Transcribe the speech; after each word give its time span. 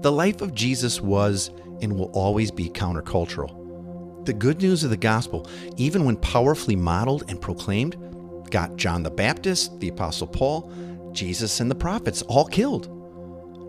The 0.00 0.12
life 0.12 0.42
of 0.42 0.54
Jesus 0.54 1.00
was 1.00 1.50
and 1.82 1.92
will 1.92 2.10
always 2.12 2.52
be 2.52 2.68
countercultural. 2.68 4.24
The 4.26 4.32
good 4.32 4.62
news 4.62 4.84
of 4.84 4.90
the 4.90 4.96
gospel, 4.96 5.48
even 5.76 6.04
when 6.04 6.16
powerfully 6.16 6.76
modeled 6.76 7.24
and 7.28 7.40
proclaimed, 7.40 7.96
got 8.50 8.76
John 8.76 9.02
the 9.02 9.10
Baptist, 9.10 9.80
the 9.80 9.88
Apostle 9.88 10.28
Paul, 10.28 10.72
Jesus, 11.12 11.60
and 11.60 11.70
the 11.70 11.74
prophets 11.74 12.22
all 12.22 12.46
killed. 12.46 12.94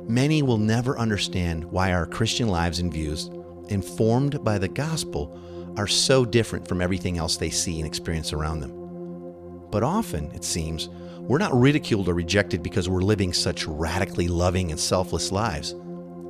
Many 0.07 0.43
will 0.43 0.57
never 0.57 0.99
understand 0.99 1.63
why 1.63 1.93
our 1.93 2.05
Christian 2.05 2.47
lives 2.47 2.79
and 2.79 2.93
views, 2.93 3.29
informed 3.69 4.43
by 4.43 4.57
the 4.57 4.67
gospel, 4.67 5.39
are 5.77 5.87
so 5.87 6.25
different 6.25 6.67
from 6.67 6.81
everything 6.81 7.17
else 7.17 7.37
they 7.37 7.49
see 7.49 7.79
and 7.79 7.87
experience 7.87 8.33
around 8.33 8.59
them. 8.59 8.73
But 9.71 9.83
often, 9.83 10.31
it 10.31 10.43
seems, 10.43 10.89
we're 11.19 11.37
not 11.37 11.59
ridiculed 11.59 12.07
or 12.07 12.13
rejected 12.13 12.61
because 12.61 12.89
we're 12.89 13.01
living 13.01 13.33
such 13.33 13.65
radically 13.65 14.27
loving 14.27 14.71
and 14.71 14.79
selfless 14.79 15.31
lives. 15.31 15.73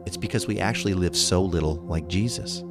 It's 0.06 0.18
because 0.18 0.48
we 0.48 0.60
actually 0.60 0.94
live 0.94 1.16
so 1.16 1.42
little 1.42 1.76
like 1.86 2.08
Jesus. 2.08 2.64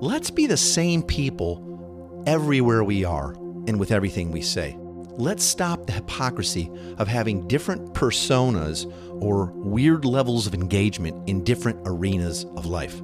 Let's 0.00 0.30
be 0.30 0.46
the 0.46 0.56
same 0.56 1.02
people 1.02 2.22
everywhere 2.26 2.84
we 2.84 3.04
are 3.04 3.32
and 3.66 3.78
with 3.78 3.90
everything 3.92 4.30
we 4.30 4.42
say. 4.42 4.76
Let's 5.18 5.42
stop 5.42 5.86
the 5.86 5.92
hypocrisy 5.92 6.70
of 6.98 7.08
having 7.08 7.48
different 7.48 7.92
personas 7.92 8.86
or 9.20 9.46
weird 9.56 10.04
levels 10.04 10.46
of 10.46 10.54
engagement 10.54 11.28
in 11.28 11.42
different 11.42 11.80
arenas 11.84 12.44
of 12.56 12.66
life. 12.66 13.02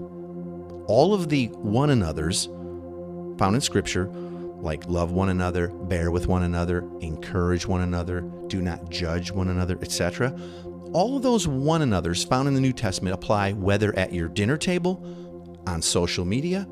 All 0.87 1.13
of 1.13 1.29
the 1.29 1.47
one 1.49 1.91
another's 1.91 2.47
found 3.37 3.57
in 3.57 3.61
Scripture, 3.61 4.07
like 4.61 4.87
love 4.87 5.11
one 5.11 5.29
another, 5.29 5.69
bear 5.69 6.11
with 6.11 6.29
one 6.29 6.45
another, 6.45 6.89
encourage 7.01 7.67
one 7.67 7.81
another, 7.81 8.21
do 8.47 8.63
not 8.63 8.91
judge 8.91 9.33
one 9.33 9.49
another, 9.49 9.77
etc., 9.83 10.31
all 10.95 11.17
of 11.17 11.23
those 11.23 11.47
one 11.47 11.83
another's 11.83 12.25
found 12.25 12.47
in 12.47 12.55
the 12.55 12.61
New 12.61 12.73
Testament 12.73 13.15
apply 13.15 13.53
whether 13.53 13.95
at 13.99 14.13
your 14.13 14.29
dinner 14.29 14.57
table, 14.57 15.05
on 15.67 15.83
social 15.83 16.25
media, 16.25 16.67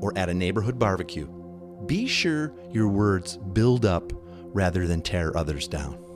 or 0.00 0.12
at 0.18 0.28
a 0.28 0.34
neighborhood 0.34 0.78
barbecue. 0.78 1.28
Be 1.86 2.06
sure 2.06 2.52
your 2.72 2.88
words 2.88 3.36
build 3.36 3.86
up 3.86 4.12
rather 4.52 4.86
than 4.86 5.02
tear 5.02 5.36
others 5.36 5.68
down. 5.68 6.09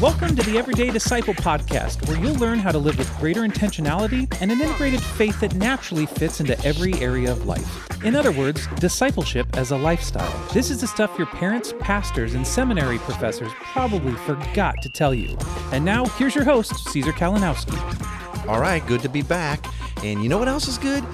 Welcome 0.00 0.36
to 0.36 0.48
the 0.48 0.56
Everyday 0.56 0.92
Disciple 0.92 1.34
podcast, 1.34 2.06
where 2.06 2.16
you'll 2.20 2.36
learn 2.36 2.60
how 2.60 2.70
to 2.70 2.78
live 2.78 2.96
with 2.98 3.12
greater 3.18 3.40
intentionality 3.40 4.32
and 4.40 4.52
an 4.52 4.60
integrated 4.60 5.02
faith 5.02 5.40
that 5.40 5.56
naturally 5.56 6.06
fits 6.06 6.38
into 6.38 6.56
every 6.64 6.94
area 7.00 7.32
of 7.32 7.46
life. 7.46 8.04
In 8.04 8.14
other 8.14 8.30
words, 8.30 8.68
discipleship 8.76 9.48
as 9.56 9.72
a 9.72 9.76
lifestyle. 9.76 10.32
This 10.52 10.70
is 10.70 10.82
the 10.82 10.86
stuff 10.86 11.18
your 11.18 11.26
parents, 11.26 11.74
pastors, 11.80 12.34
and 12.34 12.46
seminary 12.46 12.98
professors 12.98 13.50
probably 13.56 14.12
forgot 14.18 14.76
to 14.82 14.88
tell 14.88 15.12
you. 15.12 15.36
And 15.72 15.84
now, 15.84 16.04
here's 16.04 16.36
your 16.36 16.44
host, 16.44 16.76
Caesar 16.90 17.12
Kalinowski. 17.12 17.76
All 18.46 18.60
right, 18.60 18.86
good 18.86 19.02
to 19.02 19.08
be 19.08 19.22
back. 19.22 19.66
And 20.04 20.22
you 20.22 20.28
know 20.28 20.38
what 20.38 20.46
else 20.46 20.68
is 20.68 20.78
good? 20.78 21.04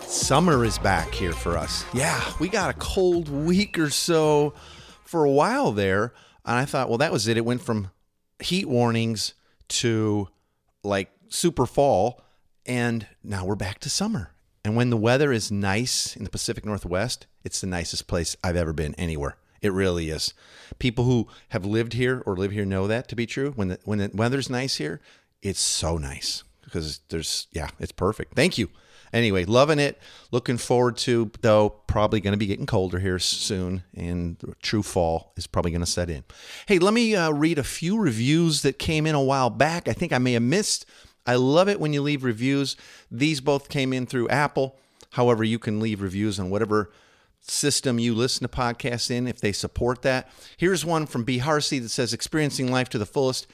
Summer 0.00 0.64
is 0.64 0.78
back 0.78 1.12
here 1.12 1.32
for 1.32 1.58
us. 1.58 1.84
Yeah, 1.92 2.22
we 2.38 2.48
got 2.48 2.70
a 2.70 2.78
cold 2.78 3.28
week 3.28 3.80
or 3.80 3.90
so 3.90 4.54
for 5.02 5.24
a 5.24 5.30
while 5.30 5.72
there. 5.72 6.12
And 6.44 6.56
I 6.56 6.66
thought, 6.66 6.88
well, 6.88 6.98
that 6.98 7.10
was 7.10 7.26
it. 7.26 7.36
It 7.36 7.44
went 7.44 7.62
from 7.62 7.90
heat 8.40 8.68
warnings 8.68 9.34
to 9.68 10.28
like 10.82 11.10
super 11.28 11.66
fall. 11.66 12.22
And 12.66 13.06
now 13.22 13.44
we're 13.44 13.56
back 13.56 13.78
to 13.80 13.90
summer. 13.90 14.32
And 14.64 14.76
when 14.76 14.90
the 14.90 14.96
weather 14.96 15.32
is 15.32 15.50
nice 15.50 16.14
in 16.16 16.24
the 16.24 16.30
Pacific 16.30 16.64
Northwest, 16.66 17.26
it's 17.44 17.60
the 17.60 17.66
nicest 17.66 18.06
place 18.06 18.36
I've 18.44 18.56
ever 18.56 18.72
been 18.72 18.94
anywhere. 18.96 19.36
It 19.62 19.72
really 19.72 20.10
is. 20.10 20.34
People 20.78 21.04
who 21.04 21.28
have 21.48 21.64
lived 21.64 21.94
here 21.94 22.22
or 22.26 22.36
live 22.36 22.52
here 22.52 22.64
know 22.64 22.86
that 22.86 23.08
to 23.08 23.16
be 23.16 23.26
true. 23.26 23.52
When 23.52 23.68
the 23.68 23.78
when 23.84 23.98
the 23.98 24.10
weather's 24.12 24.50
nice 24.50 24.76
here, 24.76 25.00
it's 25.42 25.60
so 25.60 25.98
nice 25.98 26.44
because 26.62 27.00
there's 27.08 27.48
yeah, 27.52 27.70
it's 27.80 27.92
perfect. 27.92 28.34
Thank 28.34 28.58
you. 28.58 28.68
Anyway, 29.12 29.44
loving 29.44 29.78
it. 29.78 29.98
Looking 30.30 30.58
forward 30.58 30.96
to 30.98 31.30
though 31.40 31.70
probably 31.70 32.20
going 32.20 32.32
to 32.32 32.38
be 32.38 32.46
getting 32.46 32.66
colder 32.66 32.98
here 32.98 33.18
soon, 33.18 33.82
and 33.94 34.36
true 34.62 34.82
fall 34.82 35.32
is 35.36 35.46
probably 35.46 35.70
going 35.70 35.80
to 35.80 35.86
set 35.86 36.10
in. 36.10 36.24
Hey, 36.66 36.78
let 36.78 36.94
me 36.94 37.14
uh, 37.14 37.30
read 37.30 37.58
a 37.58 37.64
few 37.64 37.98
reviews 37.98 38.62
that 38.62 38.78
came 38.78 39.06
in 39.06 39.14
a 39.14 39.22
while 39.22 39.50
back. 39.50 39.88
I 39.88 39.92
think 39.92 40.12
I 40.12 40.18
may 40.18 40.32
have 40.34 40.42
missed. 40.42 40.86
I 41.26 41.34
love 41.34 41.68
it 41.68 41.80
when 41.80 41.92
you 41.92 42.02
leave 42.02 42.24
reviews. 42.24 42.76
These 43.10 43.40
both 43.40 43.68
came 43.68 43.92
in 43.92 44.06
through 44.06 44.28
Apple. 44.28 44.78
However, 45.10 45.44
you 45.44 45.58
can 45.58 45.80
leave 45.80 46.00
reviews 46.00 46.38
on 46.38 46.50
whatever 46.50 46.90
system 47.40 47.98
you 47.98 48.14
listen 48.14 48.46
to 48.46 48.54
podcasts 48.54 49.10
in 49.10 49.26
if 49.26 49.40
they 49.40 49.52
support 49.52 50.02
that. 50.02 50.30
Here's 50.56 50.84
one 50.84 51.06
from 51.06 51.24
B. 51.24 51.38
Harsey 51.38 51.78
that 51.78 51.90
says, 51.90 52.12
Experiencing 52.12 52.70
life 52.70 52.88
to 52.90 52.98
the 52.98 53.06
fullest. 53.06 53.46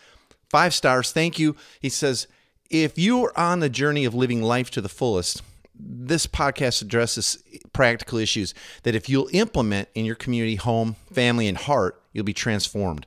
Five 0.51 0.75
stars. 0.75 1.13
Thank 1.13 1.39
you. 1.39 1.57
He 1.81 1.89
says, 1.89 2.27
if 2.71 2.99
you're 2.99 3.33
on 3.37 3.61
the 3.61 3.69
journey 3.69 4.05
of 4.05 4.15
living 4.15 4.43
life 4.43 4.71
to 4.73 4.81
the 4.81 4.89
fullest, 4.89 5.43
this 5.79 6.27
podcast 6.27 6.83
addresses 6.83 7.43
practical 7.73 8.19
issues 8.19 8.55
that 8.85 8.95
if 8.95 9.09
you'll 9.09 9.29
implement 9.33 9.89
in 9.95 10.05
your 10.05 10.15
community, 10.15 10.57
home, 10.57 10.97
family, 11.13 11.49
and 11.49 11.59
heart, 11.59 12.01
you'll 12.13 12.25
be 12.25 12.33
transformed. 12.33 13.07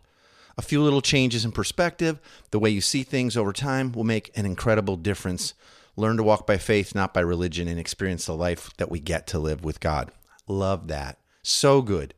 A 0.57 0.61
few 0.61 0.81
little 0.81 1.01
changes 1.01 1.45
in 1.45 1.51
perspective, 1.51 2.19
the 2.51 2.59
way 2.59 2.69
you 2.69 2.81
see 2.81 3.03
things 3.03 3.37
over 3.37 3.53
time, 3.53 3.91
will 3.91 4.03
make 4.03 4.35
an 4.35 4.45
incredible 4.45 4.97
difference. 4.97 5.53
Learn 5.95 6.17
to 6.17 6.23
walk 6.23 6.45
by 6.47 6.57
faith, 6.57 6.95
not 6.95 7.13
by 7.13 7.21
religion, 7.21 7.67
and 7.67 7.79
experience 7.79 8.25
the 8.25 8.35
life 8.35 8.71
that 8.77 8.91
we 8.91 8.99
get 8.99 9.27
to 9.27 9.39
live 9.39 9.63
with 9.63 9.79
God. 9.79 10.11
Love 10.47 10.87
that. 10.87 11.19
So 11.43 11.81
good. 11.81 12.13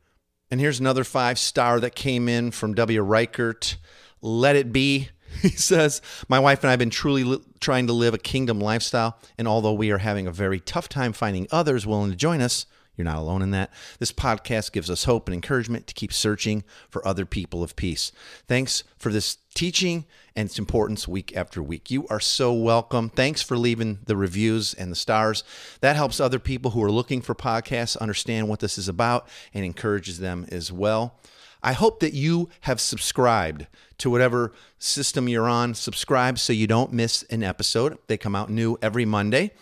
And 0.50 0.60
here's 0.60 0.80
another 0.80 1.04
five 1.04 1.38
star 1.38 1.80
that 1.80 1.94
came 1.94 2.28
in 2.28 2.50
from 2.50 2.74
W. 2.74 3.02
Reichert. 3.02 3.76
Let 4.20 4.56
it 4.56 4.72
be. 4.72 5.10
He 5.42 5.50
says, 5.50 6.02
My 6.28 6.38
wife 6.38 6.62
and 6.62 6.68
I 6.68 6.72
have 6.72 6.78
been 6.78 6.90
truly 6.90 7.24
li- 7.24 7.42
trying 7.60 7.86
to 7.86 7.92
live 7.92 8.14
a 8.14 8.18
kingdom 8.18 8.60
lifestyle, 8.60 9.18
and 9.38 9.48
although 9.48 9.72
we 9.72 9.90
are 9.90 9.98
having 9.98 10.26
a 10.26 10.32
very 10.32 10.60
tough 10.60 10.88
time 10.88 11.12
finding 11.12 11.46
others 11.50 11.86
willing 11.86 12.10
to 12.10 12.16
join 12.16 12.40
us, 12.40 12.66
you're 12.96 13.06
not 13.06 13.16
alone 13.16 13.40
in 13.40 13.50
that. 13.52 13.72
This 13.98 14.12
podcast 14.12 14.72
gives 14.72 14.90
us 14.90 15.04
hope 15.04 15.26
and 15.26 15.34
encouragement 15.34 15.86
to 15.86 15.94
keep 15.94 16.12
searching 16.12 16.64
for 16.90 17.06
other 17.06 17.24
people 17.24 17.62
of 17.62 17.74
peace. 17.74 18.12
Thanks 18.46 18.84
for 18.98 19.10
this 19.10 19.38
teaching 19.54 20.04
and 20.36 20.46
its 20.46 20.58
importance 20.58 21.08
week 21.08 21.34
after 21.34 21.62
week. 21.62 21.90
You 21.90 22.06
are 22.08 22.20
so 22.20 22.52
welcome. 22.52 23.08
Thanks 23.08 23.40
for 23.40 23.56
leaving 23.56 24.00
the 24.04 24.16
reviews 24.16 24.74
and 24.74 24.92
the 24.92 24.96
stars. 24.96 25.44
That 25.80 25.96
helps 25.96 26.20
other 26.20 26.38
people 26.38 26.72
who 26.72 26.82
are 26.82 26.90
looking 26.90 27.22
for 27.22 27.34
podcasts 27.34 27.96
understand 27.96 28.48
what 28.48 28.60
this 28.60 28.76
is 28.76 28.88
about 28.88 29.26
and 29.54 29.64
encourages 29.64 30.18
them 30.18 30.46
as 30.50 30.70
well. 30.70 31.18
I 31.62 31.72
hope 31.72 32.00
that 32.00 32.14
you 32.14 32.48
have 32.62 32.80
subscribed 32.80 33.66
to 33.98 34.10
whatever 34.10 34.52
system 34.78 35.28
you're 35.28 35.48
on. 35.48 35.74
Subscribe 35.74 36.38
so 36.38 36.52
you 36.52 36.66
don't 36.66 36.92
miss 36.92 37.22
an 37.24 37.42
episode. 37.42 37.98
They 38.06 38.16
come 38.16 38.34
out 38.34 38.50
new 38.50 38.78
every 38.82 39.04
Monday. 39.04 39.52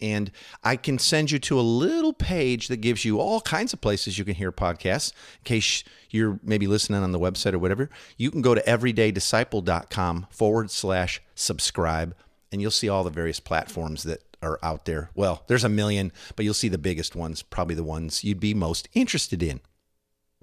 And 0.00 0.30
I 0.62 0.76
can 0.76 0.98
send 0.98 1.32
you 1.32 1.40
to 1.40 1.58
a 1.58 1.62
little 1.62 2.12
page 2.12 2.68
that 2.68 2.76
gives 2.76 3.04
you 3.04 3.18
all 3.18 3.40
kinds 3.40 3.72
of 3.72 3.80
places 3.80 4.16
you 4.16 4.24
can 4.24 4.36
hear 4.36 4.52
podcasts. 4.52 5.12
In 5.38 5.44
case 5.44 5.82
you're 6.10 6.38
maybe 6.42 6.68
listening 6.68 7.02
on 7.02 7.10
the 7.10 7.18
website 7.18 7.52
or 7.52 7.58
whatever, 7.58 7.90
you 8.16 8.30
can 8.30 8.40
go 8.40 8.54
to 8.54 8.62
everydaydisciple.com 8.62 10.28
forward 10.30 10.70
slash 10.70 11.20
subscribe, 11.34 12.14
and 12.52 12.62
you'll 12.62 12.70
see 12.70 12.88
all 12.88 13.02
the 13.02 13.10
various 13.10 13.40
platforms 13.40 14.04
that 14.04 14.22
are 14.40 14.60
out 14.62 14.84
there. 14.84 15.10
Well, 15.16 15.42
there's 15.48 15.64
a 15.64 15.68
million, 15.68 16.12
but 16.36 16.44
you'll 16.44 16.54
see 16.54 16.68
the 16.68 16.78
biggest 16.78 17.16
ones, 17.16 17.42
probably 17.42 17.74
the 17.74 17.82
ones 17.82 18.22
you'd 18.22 18.38
be 18.38 18.54
most 18.54 18.88
interested 18.94 19.42
in. 19.42 19.60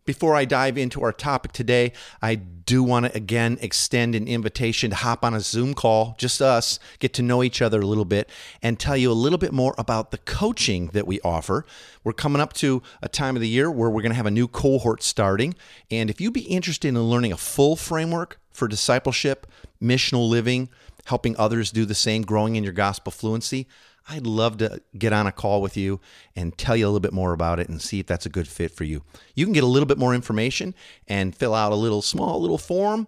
Before 0.05 0.35
I 0.35 0.45
dive 0.45 0.77
into 0.77 1.01
our 1.01 1.11
topic 1.11 1.51
today, 1.51 1.91
I 2.21 2.35
do 2.35 2.83
want 2.83 3.07
to 3.07 3.15
again 3.15 3.57
extend 3.59 4.13
an 4.13 4.27
invitation 4.27 4.91
to 4.91 4.95
hop 4.95 5.25
on 5.25 5.33
a 5.33 5.39
Zoom 5.39 5.73
call, 5.73 6.13
just 6.19 6.43
us, 6.43 6.79
get 6.99 7.11
to 7.15 7.23
know 7.23 7.41
each 7.41 7.59
other 7.59 7.81
a 7.81 7.87
little 7.87 8.05
bit, 8.05 8.29
and 8.61 8.79
tell 8.79 8.95
you 8.95 9.11
a 9.11 9.13
little 9.13 9.39
bit 9.39 9.51
more 9.51 9.73
about 9.79 10.11
the 10.11 10.19
coaching 10.19 10.91
that 10.93 11.07
we 11.07 11.19
offer. 11.21 11.65
We're 12.03 12.13
coming 12.13 12.39
up 12.39 12.53
to 12.53 12.83
a 13.01 13.09
time 13.09 13.35
of 13.35 13.41
the 13.41 13.49
year 13.49 13.71
where 13.71 13.89
we're 13.89 14.03
going 14.03 14.11
to 14.11 14.15
have 14.15 14.27
a 14.27 14.31
new 14.31 14.47
cohort 14.47 15.01
starting. 15.01 15.55
And 15.89 16.11
if 16.11 16.21
you'd 16.21 16.33
be 16.33 16.41
interested 16.41 16.89
in 16.89 17.01
learning 17.01 17.31
a 17.31 17.37
full 17.37 17.75
framework 17.75 18.39
for 18.51 18.67
discipleship, 18.67 19.47
missional 19.81 20.29
living, 20.29 20.69
helping 21.05 21.35
others 21.37 21.71
do 21.71 21.83
the 21.83 21.95
same, 21.95 22.21
growing 22.21 22.55
in 22.55 22.63
your 22.63 22.73
gospel 22.73 23.11
fluency, 23.11 23.67
I'd 24.07 24.27
love 24.27 24.57
to 24.57 24.81
get 24.97 25.13
on 25.13 25.25
a 25.25 25.31
call 25.31 25.61
with 25.61 25.75
you 25.75 25.99
and 26.35 26.55
tell 26.57 26.75
you 26.75 26.85
a 26.85 26.89
little 26.89 26.99
bit 26.99 27.13
more 27.13 27.33
about 27.33 27.59
it 27.59 27.69
and 27.69 27.81
see 27.81 27.99
if 27.99 28.05
that's 28.05 28.25
a 28.25 28.29
good 28.29 28.47
fit 28.47 28.71
for 28.71 28.83
you. 28.83 29.03
You 29.33 29.45
can 29.45 29.53
get 29.53 29.63
a 29.63 29.67
little 29.67 29.87
bit 29.87 29.97
more 29.97 30.13
information 30.13 30.75
and 31.07 31.35
fill 31.35 31.55
out 31.55 31.71
a 31.71 31.75
little 31.75 32.01
small 32.01 32.39
little 32.39 32.59
form 32.59 33.07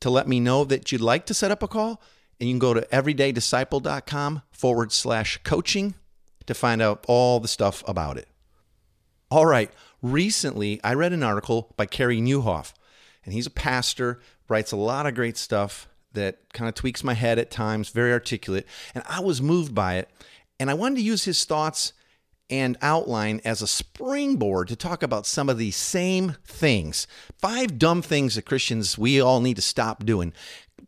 to 0.00 0.10
let 0.10 0.28
me 0.28 0.38
know 0.38 0.64
that 0.64 0.92
you'd 0.92 1.00
like 1.00 1.26
to 1.26 1.34
set 1.34 1.50
up 1.50 1.62
a 1.62 1.68
call. 1.68 2.00
And 2.38 2.48
you 2.48 2.54
can 2.54 2.60
go 2.60 2.74
to 2.74 2.82
everydaydisciple.com 2.92 4.42
forward 4.50 4.92
slash 4.92 5.40
coaching 5.42 5.94
to 6.46 6.54
find 6.54 6.82
out 6.82 7.04
all 7.08 7.40
the 7.40 7.48
stuff 7.48 7.82
about 7.88 8.18
it. 8.18 8.28
All 9.30 9.46
right. 9.46 9.70
Recently, 10.02 10.80
I 10.84 10.94
read 10.94 11.12
an 11.12 11.22
article 11.22 11.72
by 11.76 11.86
Carey 11.86 12.20
Nieuwhof, 12.20 12.72
and 13.24 13.32
he's 13.32 13.46
a 13.46 13.50
pastor, 13.50 14.20
writes 14.48 14.70
a 14.70 14.76
lot 14.76 15.06
of 15.06 15.14
great 15.14 15.36
stuff 15.36 15.88
that 16.12 16.52
kind 16.52 16.68
of 16.68 16.74
tweaks 16.74 17.02
my 17.02 17.14
head 17.14 17.38
at 17.38 17.50
times, 17.50 17.88
very 17.88 18.12
articulate. 18.12 18.66
And 18.94 19.02
I 19.08 19.20
was 19.20 19.40
moved 19.40 19.74
by 19.74 19.96
it. 19.96 20.10
And 20.58 20.70
I 20.70 20.74
wanted 20.74 20.96
to 20.96 21.02
use 21.02 21.24
his 21.24 21.44
thoughts 21.44 21.92
and 22.48 22.76
outline 22.80 23.40
as 23.44 23.60
a 23.60 23.66
springboard 23.66 24.68
to 24.68 24.76
talk 24.76 25.02
about 25.02 25.26
some 25.26 25.48
of 25.48 25.58
these 25.58 25.76
same 25.76 26.36
things. 26.44 27.06
Five 27.38 27.78
dumb 27.78 28.02
things 28.02 28.36
that 28.36 28.46
Christians 28.46 28.96
we 28.96 29.20
all 29.20 29.40
need 29.40 29.56
to 29.56 29.62
stop 29.62 30.04
doing 30.04 30.32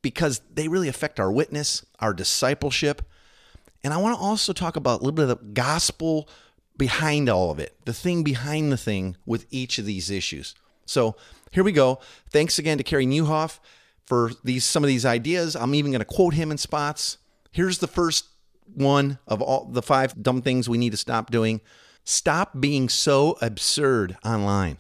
because 0.03 0.41
they 0.53 0.69
really 0.69 0.89
affect 0.89 1.19
our 1.19 1.33
witness, 1.33 1.85
our 1.99 2.15
discipleship. 2.15 3.03
And 3.83 3.93
I 3.93 3.97
want 3.97 4.17
to 4.17 4.23
also 4.23 4.53
talk 4.53 4.77
about 4.77 5.01
a 5.01 5.05
little 5.05 5.13
bit 5.13 5.29
of 5.29 5.41
the 5.41 5.47
gospel 5.53 6.29
behind 6.77 7.29
all 7.29 7.51
of 7.51 7.59
it, 7.59 7.75
the 7.85 7.93
thing 7.93 8.23
behind 8.23 8.71
the 8.71 8.77
thing 8.77 9.17
with 9.27 9.47
each 9.51 9.79
of 9.79 9.85
these 9.85 10.11
issues. 10.11 10.55
So 10.87 11.17
here 11.51 11.65
we 11.65 11.73
go. 11.73 11.99
Thanks 12.31 12.59
again 12.59 12.79
to 12.79 12.85
Carey 12.85 13.07
Nieuwhof 13.07 13.59
for 14.07 14.31
these 14.45 14.65
some 14.65 14.85
of 14.85 14.89
these 14.89 15.05
ideas. 15.05 15.57
I'm 15.57 15.75
even 15.75 15.91
going 15.91 16.01
to 16.01 16.05
quote 16.05 16.35
him 16.35 16.53
in 16.53 16.59
spots. 16.59 17.19
Here's 17.51 17.79
the 17.79 17.89
first 17.89 18.28
one 18.75 19.19
of 19.27 19.43
all 19.43 19.67
the 19.67 19.83
five 19.83 20.23
dumb 20.23 20.43
things 20.43 20.69
we 20.69 20.79
need 20.79 20.91
to 20.91 20.97
stop 20.97 21.31
doing. 21.31 21.61
Stop 22.05 22.61
being 22.61 22.89
so 22.89 23.37
absurd 23.43 24.17
online. 24.25 24.79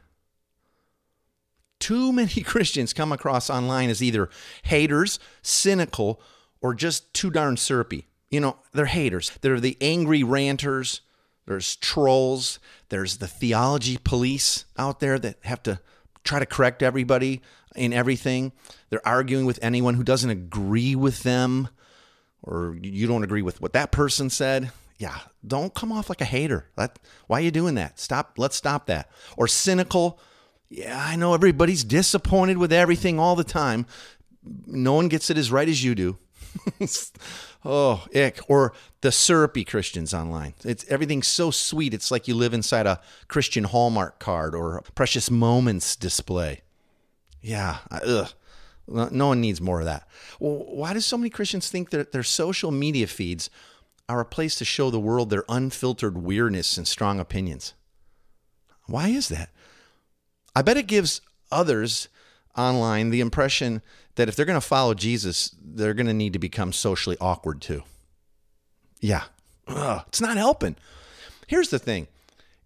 Too 1.78 2.12
many 2.12 2.40
Christians 2.44 2.92
come 2.92 3.12
across 3.12 3.50
online 3.50 3.90
as 3.90 4.02
either 4.02 4.30
haters, 4.62 5.18
cynical, 5.42 6.20
or 6.60 6.74
just 6.74 7.12
too 7.14 7.30
darn 7.30 7.56
syrupy. 7.56 8.06
You 8.30 8.40
know, 8.40 8.56
they're 8.72 8.86
haters. 8.86 9.32
They're 9.40 9.60
the 9.60 9.76
angry 9.80 10.22
ranters. 10.22 11.00
There's 11.46 11.76
trolls. 11.76 12.58
There's 12.90 13.18
the 13.18 13.26
theology 13.26 13.98
police 14.02 14.66
out 14.76 15.00
there 15.00 15.18
that 15.18 15.36
have 15.44 15.62
to 15.64 15.80
try 16.24 16.38
to 16.38 16.46
correct 16.46 16.82
everybody 16.82 17.40
in 17.74 17.92
everything. 17.92 18.52
They're 18.90 19.06
arguing 19.06 19.46
with 19.46 19.58
anyone 19.62 19.94
who 19.94 20.04
doesn't 20.04 20.30
agree 20.30 20.94
with 20.94 21.22
them 21.22 21.68
or 22.48 22.76
you 22.82 23.06
don't 23.06 23.24
agree 23.24 23.42
with 23.42 23.60
what 23.60 23.74
that 23.74 23.92
person 23.92 24.30
said. 24.30 24.72
Yeah, 24.96 25.18
don't 25.46 25.74
come 25.74 25.92
off 25.92 26.08
like 26.08 26.22
a 26.22 26.24
hater. 26.24 26.66
That, 26.76 26.98
why 27.26 27.38
are 27.38 27.42
you 27.44 27.50
doing 27.50 27.74
that? 27.76 28.00
Stop. 28.00 28.32
Let's 28.36 28.56
stop 28.56 28.86
that. 28.86 29.10
Or 29.36 29.46
cynical. 29.46 30.18
Yeah, 30.70 31.00
I 31.00 31.14
know 31.14 31.34
everybody's 31.34 31.84
disappointed 31.84 32.58
with 32.58 32.72
everything 32.72 33.18
all 33.20 33.36
the 33.36 33.44
time. 33.44 33.86
No 34.66 34.94
one 34.94 35.08
gets 35.08 35.30
it 35.30 35.38
as 35.38 35.52
right 35.52 35.68
as 35.68 35.84
you 35.84 35.94
do. 35.94 36.18
oh, 37.64 38.06
ick. 38.14 38.40
Or 38.48 38.72
the 39.02 39.12
syrupy 39.12 39.64
Christians 39.64 40.12
online. 40.12 40.54
It's 40.64 40.84
everything's 40.88 41.28
so 41.28 41.50
sweet. 41.50 41.94
It's 41.94 42.10
like 42.10 42.26
you 42.26 42.34
live 42.34 42.54
inside 42.54 42.86
a 42.86 43.00
Christian 43.28 43.64
Hallmark 43.64 44.18
card 44.18 44.54
or 44.54 44.82
precious 44.94 45.30
moments 45.30 45.94
display. 45.94 46.62
Yeah, 47.40 47.78
ugh. 47.90 48.30
No 48.88 49.28
one 49.28 49.40
needs 49.40 49.60
more 49.60 49.80
of 49.80 49.86
that. 49.86 50.08
Well, 50.40 50.64
why 50.66 50.94
do 50.94 51.00
so 51.00 51.18
many 51.18 51.30
Christians 51.30 51.68
think 51.68 51.90
that 51.90 52.12
their 52.12 52.22
social 52.22 52.70
media 52.70 53.06
feeds 53.06 53.50
are 54.08 54.20
a 54.20 54.24
place 54.24 54.56
to 54.56 54.64
show 54.64 54.90
the 54.90 55.00
world 55.00 55.28
their 55.28 55.44
unfiltered 55.48 56.16
weirdness 56.16 56.78
and 56.78 56.88
strong 56.88 57.20
opinions? 57.20 57.74
Why 58.86 59.08
is 59.08 59.28
that? 59.28 59.50
I 60.56 60.62
bet 60.62 60.78
it 60.78 60.86
gives 60.86 61.20
others 61.52 62.08
online 62.56 63.10
the 63.10 63.20
impression 63.20 63.82
that 64.14 64.28
if 64.28 64.34
they're 64.34 64.46
going 64.46 64.60
to 64.60 64.66
follow 64.66 64.94
Jesus, 64.94 65.54
they're 65.62 65.94
going 65.94 66.06
to 66.06 66.14
need 66.14 66.32
to 66.32 66.38
become 66.38 66.72
socially 66.72 67.16
awkward 67.20 67.60
too. 67.60 67.82
Yeah, 69.00 69.24
Ugh, 69.68 70.02
it's 70.08 70.20
not 70.20 70.36
helping. 70.36 70.76
Here's 71.46 71.70
the 71.70 71.78
thing 71.78 72.08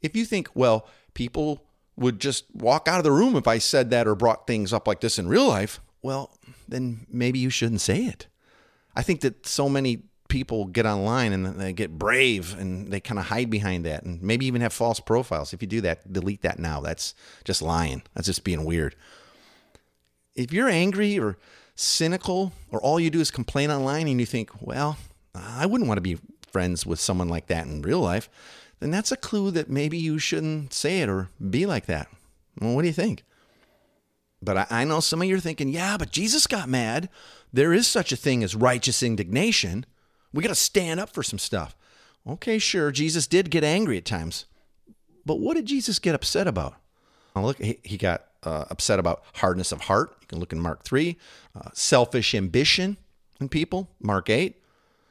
if 0.00 0.16
you 0.16 0.24
think, 0.24 0.48
well, 0.54 0.88
people 1.14 1.64
would 1.96 2.20
just 2.20 2.44
walk 2.54 2.88
out 2.88 2.98
of 2.98 3.04
the 3.04 3.12
room 3.12 3.36
if 3.36 3.46
I 3.46 3.58
said 3.58 3.90
that 3.90 4.06
or 4.06 4.14
brought 4.14 4.46
things 4.46 4.72
up 4.72 4.88
like 4.88 5.00
this 5.00 5.18
in 5.18 5.28
real 5.28 5.46
life, 5.46 5.80
well, 6.02 6.36
then 6.68 7.06
maybe 7.10 7.38
you 7.38 7.50
shouldn't 7.50 7.80
say 7.80 8.04
it. 8.04 8.26
I 8.94 9.02
think 9.02 9.20
that 9.22 9.46
so 9.46 9.68
many 9.68 10.02
people 10.28 10.64
get 10.66 10.86
online 10.86 11.32
and 11.32 11.60
they 11.60 11.72
get 11.72 11.98
brave 11.98 12.58
and 12.58 12.90
they 12.90 13.00
kind 13.00 13.18
of 13.18 13.26
hide 13.26 13.50
behind 13.50 13.84
that 13.84 14.02
and 14.02 14.22
maybe 14.22 14.46
even 14.46 14.60
have 14.62 14.72
false 14.72 15.00
profiles. 15.00 15.52
If 15.52 15.62
you 15.62 15.68
do 15.68 15.80
that, 15.82 16.12
delete 16.12 16.42
that 16.42 16.58
now. 16.58 16.80
That's 16.80 17.14
just 17.44 17.62
lying. 17.62 18.02
That's 18.14 18.26
just 18.26 18.44
being 18.44 18.64
weird 18.64 18.96
if 20.34 20.52
you're 20.52 20.68
angry 20.68 21.18
or 21.18 21.36
cynical 21.74 22.52
or 22.70 22.80
all 22.80 23.00
you 23.00 23.10
do 23.10 23.20
is 23.20 23.30
complain 23.30 23.70
online 23.70 24.08
and 24.08 24.20
you 24.20 24.26
think, 24.26 24.50
well, 24.60 24.98
I 25.34 25.66
wouldn't 25.66 25.88
want 25.88 25.98
to 25.98 26.02
be 26.02 26.18
friends 26.50 26.84
with 26.84 27.00
someone 27.00 27.28
like 27.28 27.46
that 27.46 27.66
in 27.66 27.82
real 27.82 28.00
life, 28.00 28.28
then 28.80 28.90
that's 28.90 29.12
a 29.12 29.16
clue 29.16 29.50
that 29.52 29.70
maybe 29.70 29.96
you 29.96 30.18
shouldn't 30.18 30.72
say 30.74 31.00
it 31.00 31.08
or 31.08 31.30
be 31.50 31.66
like 31.66 31.86
that. 31.86 32.08
Well, 32.60 32.74
what 32.74 32.82
do 32.82 32.88
you 32.88 32.94
think? 32.94 33.24
But 34.42 34.58
I, 34.58 34.66
I 34.70 34.84
know 34.84 35.00
some 35.00 35.22
of 35.22 35.28
you 35.28 35.36
are 35.36 35.40
thinking, 35.40 35.68
yeah, 35.68 35.96
but 35.96 36.10
Jesus 36.10 36.46
got 36.46 36.68
mad. 36.68 37.08
There 37.52 37.72
is 37.72 37.86
such 37.86 38.12
a 38.12 38.16
thing 38.16 38.42
as 38.42 38.54
righteous 38.54 39.02
indignation. 39.02 39.86
We 40.32 40.42
got 40.42 40.48
to 40.48 40.54
stand 40.54 40.98
up 40.98 41.10
for 41.10 41.22
some 41.22 41.38
stuff. 41.38 41.76
Okay, 42.26 42.58
sure, 42.58 42.90
Jesus 42.90 43.26
did 43.26 43.50
get 43.50 43.64
angry 43.64 43.96
at 43.96 44.04
times. 44.04 44.46
But 45.24 45.40
what 45.40 45.54
did 45.54 45.66
Jesus 45.66 45.98
get 45.98 46.14
upset 46.14 46.46
about? 46.46 46.74
Look, 47.34 47.58
he, 47.58 47.78
he 47.82 47.96
got 47.96 48.24
uh, 48.42 48.64
upset 48.70 48.98
about 48.98 49.22
hardness 49.34 49.72
of 49.72 49.82
heart. 49.82 50.16
You 50.20 50.26
can 50.26 50.40
look 50.40 50.52
in 50.52 50.60
Mark 50.60 50.82
3. 50.82 51.16
Uh, 51.54 51.70
selfish 51.72 52.34
ambition 52.34 52.96
in 53.40 53.48
people, 53.48 53.88
Mark 54.00 54.28
8. 54.28 54.56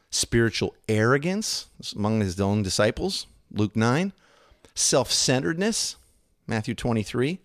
Spiritual 0.09 0.75
arrogance 0.89 1.67
among 1.95 2.19
his 2.19 2.39
own 2.39 2.63
disciples, 2.63 3.27
Luke 3.51 3.75
9. 3.75 4.11
Self 4.75 5.11
centeredness, 5.11 5.95
Matthew 6.47 6.75
23. 6.75 7.39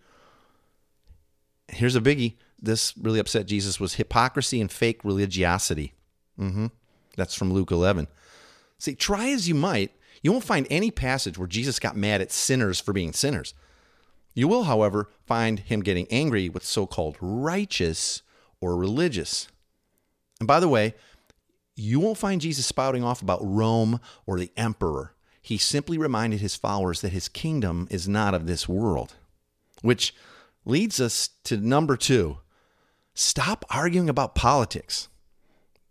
Here's 1.68 1.96
a 1.96 2.00
biggie. 2.00 2.34
This 2.60 2.94
really 2.96 3.18
upset 3.18 3.46
Jesus 3.46 3.78
was 3.78 3.94
hypocrisy 3.94 4.60
and 4.60 4.70
fake 4.70 5.04
religiosity. 5.04 5.94
Mm-hmm. 6.38 6.66
That's 7.16 7.34
from 7.34 7.52
Luke 7.52 7.70
11. 7.70 8.08
See, 8.78 8.94
try 8.94 9.28
as 9.28 9.48
you 9.48 9.54
might, 9.54 9.92
you 10.22 10.32
won't 10.32 10.44
find 10.44 10.66
any 10.70 10.90
passage 10.90 11.38
where 11.38 11.48
Jesus 11.48 11.78
got 11.78 11.96
mad 11.96 12.20
at 12.20 12.32
sinners 12.32 12.80
for 12.80 12.92
being 12.92 13.12
sinners. 13.12 13.54
You 14.34 14.48
will, 14.48 14.64
however, 14.64 15.08
find 15.26 15.60
him 15.60 15.80
getting 15.80 16.06
angry 16.10 16.48
with 16.48 16.64
so 16.64 16.86
called 16.86 17.16
righteous 17.20 18.22
or 18.60 18.76
religious. 18.76 19.48
And 20.40 20.46
by 20.46 20.60
the 20.60 20.68
way, 20.68 20.94
you 21.74 22.00
won't 22.00 22.18
find 22.18 22.40
Jesus 22.40 22.66
spouting 22.66 23.02
off 23.02 23.22
about 23.22 23.40
Rome 23.42 24.00
or 24.26 24.38
the 24.38 24.52
emperor. 24.56 25.14
He 25.40 25.58
simply 25.58 25.96
reminded 25.96 26.40
his 26.40 26.56
followers 26.56 27.00
that 27.00 27.12
his 27.12 27.28
kingdom 27.28 27.86
is 27.90 28.08
not 28.08 28.34
of 28.34 28.46
this 28.46 28.68
world. 28.68 29.14
Which 29.80 30.14
leads 30.66 31.00
us 31.00 31.30
to 31.44 31.56
number 31.56 31.96
two 31.96 32.38
stop 33.14 33.64
arguing 33.70 34.10
about 34.10 34.34
politics, 34.34 35.08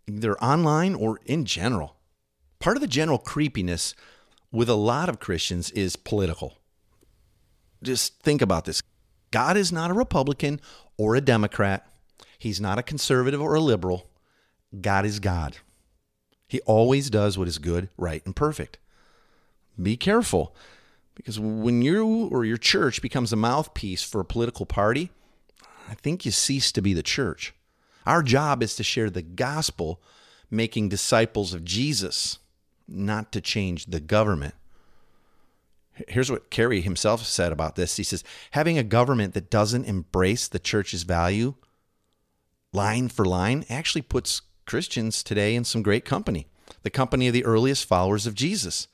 either 0.06 0.38
online 0.38 0.94
or 0.94 1.18
in 1.26 1.44
general. 1.44 1.96
Part 2.60 2.76
of 2.76 2.80
the 2.80 2.86
general 2.86 3.18
creepiness 3.18 3.94
with 4.52 4.68
a 4.68 4.74
lot 4.74 5.08
of 5.08 5.18
Christians 5.18 5.70
is 5.72 5.96
political 5.96 6.54
just 7.82 8.20
think 8.20 8.42
about 8.42 8.64
this. 8.64 8.82
God 9.30 9.56
is 9.56 9.72
not 9.72 9.90
a 9.90 9.94
Republican 9.94 10.60
or 10.96 11.14
a 11.14 11.20
Democrat. 11.20 11.86
He's 12.38 12.60
not 12.60 12.78
a 12.78 12.82
conservative 12.82 13.40
or 13.40 13.54
a 13.54 13.60
liberal. 13.60 14.10
God 14.80 15.06
is 15.06 15.20
God. 15.20 15.58
He 16.48 16.60
always 16.60 17.10
does 17.10 17.36
what 17.36 17.48
is 17.48 17.58
good, 17.58 17.88
right, 17.96 18.24
and 18.24 18.36
perfect. 18.36 18.78
Be 19.80 19.96
careful 19.96 20.54
because 21.16 21.40
when 21.40 21.82
you 21.82 22.28
or 22.30 22.44
your 22.44 22.58
church 22.58 23.02
becomes 23.02 23.32
a 23.32 23.36
mouthpiece 23.36 24.02
for 24.02 24.20
a 24.20 24.24
political 24.24 24.66
party, 24.66 25.10
I 25.88 25.94
think 25.94 26.24
you 26.24 26.30
cease 26.30 26.70
to 26.72 26.82
be 26.82 26.94
the 26.94 27.02
church. 27.02 27.54
Our 28.04 28.22
job 28.22 28.62
is 28.62 28.76
to 28.76 28.84
share 28.84 29.10
the 29.10 29.22
gospel, 29.22 30.00
making 30.50 30.90
disciples 30.90 31.54
of 31.54 31.64
Jesus, 31.64 32.38
not 32.86 33.32
to 33.32 33.40
change 33.40 33.86
the 33.86 33.98
government. 33.98 34.54
Here's 36.06 36.30
what 36.30 36.50
Carey 36.50 36.82
himself 36.82 37.24
said 37.24 37.50
about 37.50 37.74
this. 37.74 37.96
He 37.96 38.04
says, 38.04 38.22
having 38.50 38.76
a 38.76 38.84
government 38.84 39.32
that 39.34 39.50
doesn't 39.50 39.86
embrace 39.86 40.46
the 40.46 40.58
church's 40.58 41.02
value 41.02 41.54
line 42.72 43.08
for 43.08 43.24
line 43.24 43.64
actually 43.70 44.02
puts 44.02 44.42
Christians 44.66 45.22
today 45.22 45.54
in 45.54 45.64
some 45.64 45.82
great 45.82 46.04
company, 46.04 46.46
the 46.82 46.90
company 46.90 47.26
of 47.28 47.32
the 47.32 47.44
earliest 47.44 47.86
followers 47.86 48.26
of 48.26 48.34
Jesus. 48.34 48.88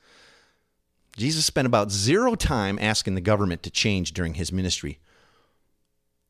Jesus 1.15 1.45
spent 1.45 1.67
about 1.67 1.91
zero 1.91 2.35
time 2.35 2.79
asking 2.79 3.15
the 3.15 3.21
government 3.21 3.63
to 3.63 3.69
change 3.69 4.13
during 4.13 4.33
his 4.35 4.51
ministry. 4.51 4.99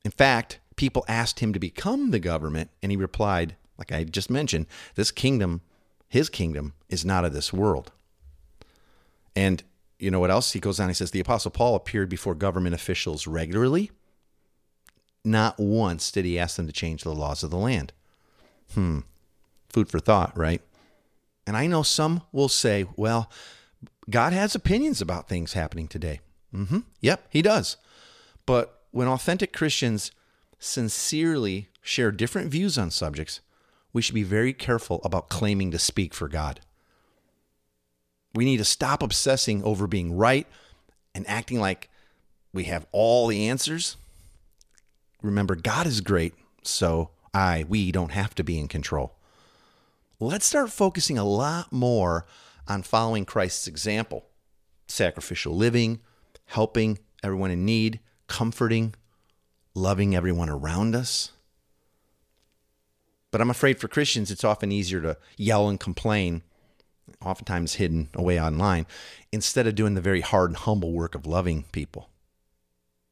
In 0.04 0.12
fact, 0.12 0.60
people 0.76 1.06
asked 1.08 1.40
him 1.40 1.54
to 1.54 1.60
become 1.60 2.12
the 2.12 2.20
government, 2.20 2.70
and 2.82 2.92
he 2.92 2.98
replied, 2.98 3.56
like 3.78 3.92
I 3.92 4.04
just 4.04 4.30
mentioned, 4.30 4.68
this 4.96 5.12
kingdom, 5.12 5.62
his 6.10 6.30
kingdom, 6.30 6.74
is 6.90 7.06
not 7.06 7.26
of 7.26 7.34
this 7.34 7.54
world. 7.54 7.92
And 9.36 9.64
you 9.98 10.12
know 10.12 10.20
what 10.20 10.32
else? 10.32 10.52
He 10.52 10.60
goes 10.60 10.80
on, 10.80 10.90
he 10.90 10.94
says, 10.94 11.12
The 11.12 11.20
Apostle 11.22 11.52
Paul 11.52 11.76
appeared 11.76 12.10
before 12.10 12.36
government 12.36 12.76
officials 12.76 13.26
regularly. 13.26 13.92
Not 15.24 15.58
once 15.58 16.12
did 16.12 16.26
he 16.26 16.38
ask 16.38 16.58
them 16.58 16.68
to 16.68 16.74
change 16.74 17.04
the 17.04 17.14
laws 17.14 17.44
of 17.44 17.50
the 17.50 17.58
land. 17.58 17.94
Hmm. 18.74 19.00
Food 19.70 19.88
for 19.90 20.00
thought, 20.00 20.38
right? 20.38 20.62
And 21.48 21.56
I 21.56 21.68
know 21.68 21.84
some 21.84 22.22
will 22.32 22.50
say, 22.50 22.86
well, 22.96 23.30
God 24.10 24.34
has 24.34 24.56
opinions 24.56 25.02
about 25.02 25.28
things 25.28 25.54
happening 25.54 25.88
today. 25.88 26.20
Mm-hmm. 26.54 26.80
Yep, 27.02 27.28
he 27.30 27.42
does. 27.42 27.78
But 28.46 28.82
when 28.92 29.08
authentic 29.08 29.54
Christians 29.54 30.12
sincerely 30.60 31.70
share 31.82 32.12
different 32.12 32.52
views 32.52 32.78
on 32.78 32.92
subjects, 32.92 33.40
we 33.92 34.02
should 34.02 34.16
be 34.16 34.24
very 34.24 34.54
careful 34.54 35.02
about 35.04 35.30
claiming 35.30 35.72
to 35.72 35.80
speak 35.80 36.14
for 36.14 36.28
God. 36.28 36.60
We 38.34 38.46
need 38.46 38.58
to 38.58 38.66
stop 38.66 39.04
obsessing 39.04 39.64
over 39.64 39.88
being 39.88 40.16
right 40.16 40.48
and 41.14 41.28
acting 41.28 41.60
like 41.60 41.90
we 42.52 42.64
have 42.66 42.88
all 42.92 43.28
the 43.28 43.48
answers. 43.48 43.98
Remember, 45.22 45.56
God 45.56 45.86
is 45.86 46.02
great, 46.02 46.34
so 46.64 47.12
I, 47.34 47.66
we 47.68 47.92
don't 47.92 48.12
have 48.12 48.36
to 48.36 48.44
be 48.44 48.60
in 48.60 48.68
control. 48.68 49.14
Let's 50.20 50.46
start 50.46 50.72
focusing 50.72 51.18
a 51.18 51.24
lot 51.24 51.72
more 51.72 52.26
on 52.68 52.84
following 52.84 53.26
Christ's 53.26 53.68
example 53.68 54.26
sacrificial 54.88 55.56
living, 55.56 56.02
helping 56.46 57.00
everyone 57.24 57.52
in 57.52 57.66
need, 57.66 58.00
comforting, 58.28 58.94
loving 59.74 60.16
everyone 60.16 60.50
around 60.50 60.96
us. 60.96 61.32
But 63.32 63.42
I'm 63.42 63.50
afraid 63.50 63.80
for 63.80 63.88
Christians, 63.88 64.30
it's 64.30 64.44
often 64.44 64.72
easier 64.72 65.02
to 65.02 65.18
yell 65.38 65.68
and 65.68 65.80
complain, 65.80 66.44
oftentimes 67.26 67.76
hidden 67.76 68.10
away 68.14 68.40
online, 68.40 68.86
instead 69.32 69.66
of 69.66 69.76
doing 69.76 69.96
the 69.96 70.02
very 70.02 70.22
hard 70.22 70.52
and 70.52 70.58
humble 70.58 70.92
work 70.92 71.16
of 71.16 71.26
loving 71.26 71.64
people. 71.72 72.10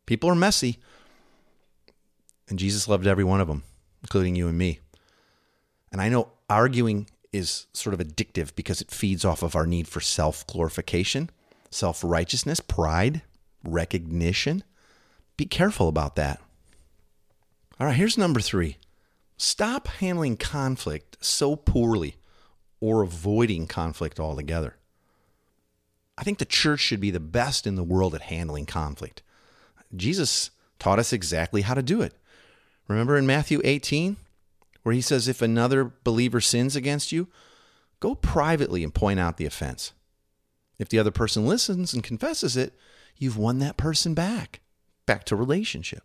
People 0.05 0.29
are 0.29 0.36
messy, 0.36 0.77
and 2.48 2.60
Jesus 2.60 2.88
loved 2.88 3.08
every 3.08 3.24
one 3.24 3.41
of 3.41 3.48
them, 3.48 3.63
including 4.03 4.36
you 4.36 4.48
and 4.48 4.58
me. 4.58 4.79
And 5.91 6.00
I 6.00 6.10
know 6.10 6.29
arguing 6.50 7.08
is 7.34 7.68
sort 7.74 7.94
of 7.94 8.00
addictive 8.00 8.56
because 8.56 8.82
it 8.82 8.92
feeds 8.92 9.24
off 9.24 9.42
of 9.42 9.56
our 9.56 9.66
need 9.66 9.88
for 9.88 10.02
self 10.02 10.46
glorification, 10.48 11.30
self 11.70 12.04
righteousness, 12.04 12.60
pride, 12.60 13.22
recognition. 13.64 14.64
Be 15.38 15.46
careful 15.46 15.88
about 15.88 16.16
that. 16.16 16.42
All 17.80 17.88
right, 17.88 17.96
here's 17.96 18.18
number 18.18 18.40
three 18.40 18.78
stop 19.38 19.88
handling 19.88 20.38
conflict 20.38 21.18
so 21.20 21.56
poorly 21.56 22.18
or 22.80 23.02
avoiding 23.02 23.68
conflict 23.68 24.20
altogether. 24.20 24.76
I 26.18 26.24
think 26.24 26.38
the 26.38 26.46
church 26.46 26.80
should 26.80 27.00
be 27.00 27.12
the 27.12 27.20
best 27.20 27.66
in 27.66 27.76
the 27.76 27.84
world 27.84 28.14
at 28.14 28.22
handling 28.22 28.66
conflict. 28.66 29.24
Jesus 29.96 30.52
taught 30.78 31.00
us 31.00 31.14
exactly 31.14 31.62
how 31.62 31.74
to 31.74 31.82
do 31.82 32.02
it. 32.02 32.14
Remember 32.88 33.18
in 33.18 33.26
Matthew 33.26 33.62
18, 33.64 34.18
where 34.84 34.94
he 34.94 35.02
says, 35.02 35.28
If 35.28 35.42
another 35.42 35.94
believer 36.04 36.42
sins 36.42 36.76
against 36.76 37.12
you, 37.12 37.28
go 38.00 38.16
privately 38.16 38.84
and 38.84 38.94
point 38.94 39.20
out 39.20 39.38
the 39.38 39.46
offense. 39.46 39.94
If 40.80 40.90
the 40.90 41.00
other 41.00 41.12
person 41.12 41.46
listens 41.46 41.94
and 41.94 42.04
confesses 42.04 42.58
it, 42.58 42.74
you've 43.18 43.38
won 43.38 43.60
that 43.60 43.78
person 43.78 44.14
back, 44.14 44.62
back 45.06 45.24
to 45.26 45.36
relationship. 45.36 46.04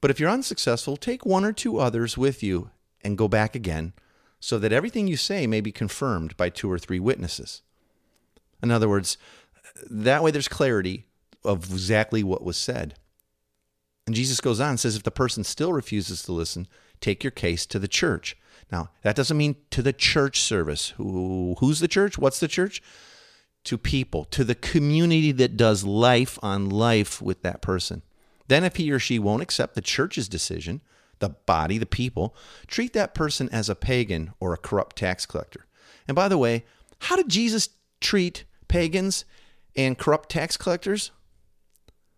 But 0.00 0.10
if 0.10 0.20
you're 0.20 0.30
unsuccessful, 0.30 0.96
take 0.96 1.26
one 1.26 1.44
or 1.44 1.52
two 1.52 1.78
others 1.78 2.16
with 2.16 2.42
you 2.42 2.70
and 3.02 3.18
go 3.18 3.26
back 3.26 3.54
again 3.54 3.92
so 4.40 4.58
that 4.58 4.72
everything 4.72 5.08
you 5.08 5.16
say 5.16 5.46
may 5.46 5.60
be 5.60 5.72
confirmed 5.72 6.36
by 6.36 6.48
two 6.48 6.70
or 6.70 6.78
three 6.78 7.00
witnesses. 7.00 7.62
In 8.62 8.70
other 8.70 8.88
words, 8.88 9.18
that 9.90 10.22
way 10.22 10.30
there's 10.30 10.48
clarity 10.48 11.06
of 11.44 11.70
exactly 11.72 12.22
what 12.22 12.44
was 12.44 12.56
said. 12.56 12.94
And 14.06 14.14
Jesus 14.14 14.40
goes 14.40 14.60
on 14.60 14.70
and 14.70 14.80
says 14.80 14.96
if 14.96 15.02
the 15.02 15.10
person 15.10 15.44
still 15.44 15.72
refuses 15.72 16.22
to 16.22 16.32
listen, 16.32 16.66
take 17.00 17.24
your 17.24 17.30
case 17.30 17.66
to 17.66 17.78
the 17.78 17.88
church. 17.88 18.36
Now, 18.70 18.90
that 19.02 19.16
doesn't 19.16 19.36
mean 19.36 19.56
to 19.70 19.82
the 19.82 19.92
church 19.92 20.40
service. 20.40 20.90
Who, 20.90 21.56
who's 21.60 21.80
the 21.80 21.88
church? 21.88 22.18
What's 22.18 22.40
the 22.40 22.48
church? 22.48 22.82
To 23.64 23.78
people, 23.78 24.24
to 24.26 24.44
the 24.44 24.54
community 24.54 25.32
that 25.32 25.56
does 25.56 25.84
life 25.84 26.38
on 26.42 26.68
life 26.68 27.20
with 27.22 27.42
that 27.42 27.62
person. 27.62 28.02
Then, 28.48 28.64
if 28.64 28.76
he 28.76 28.90
or 28.90 28.98
she 28.98 29.18
won't 29.18 29.42
accept 29.42 29.74
the 29.74 29.80
church's 29.80 30.28
decision, 30.28 30.80
the 31.18 31.30
body, 31.30 31.78
the 31.78 31.86
people, 31.86 32.34
treat 32.66 32.92
that 32.92 33.14
person 33.14 33.48
as 33.50 33.68
a 33.68 33.74
pagan 33.74 34.32
or 34.40 34.52
a 34.52 34.58
corrupt 34.58 34.96
tax 34.96 35.26
collector. 35.26 35.66
And 36.06 36.14
by 36.14 36.28
the 36.28 36.38
way, 36.38 36.64
how 37.00 37.16
did 37.16 37.28
Jesus 37.28 37.70
treat 38.00 38.44
pagans 38.68 39.24
and 39.76 39.98
corrupt 39.98 40.30
tax 40.30 40.56
collectors? 40.56 41.10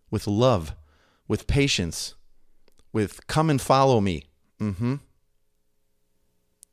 With 0.09 0.27
love, 0.27 0.75
with 1.27 1.47
patience, 1.47 2.15
with 2.91 3.25
come 3.27 3.49
and 3.49 3.61
follow 3.61 4.01
me. 4.01 4.23
Mm-hmm. 4.61 4.95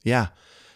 Yeah. 0.04 0.28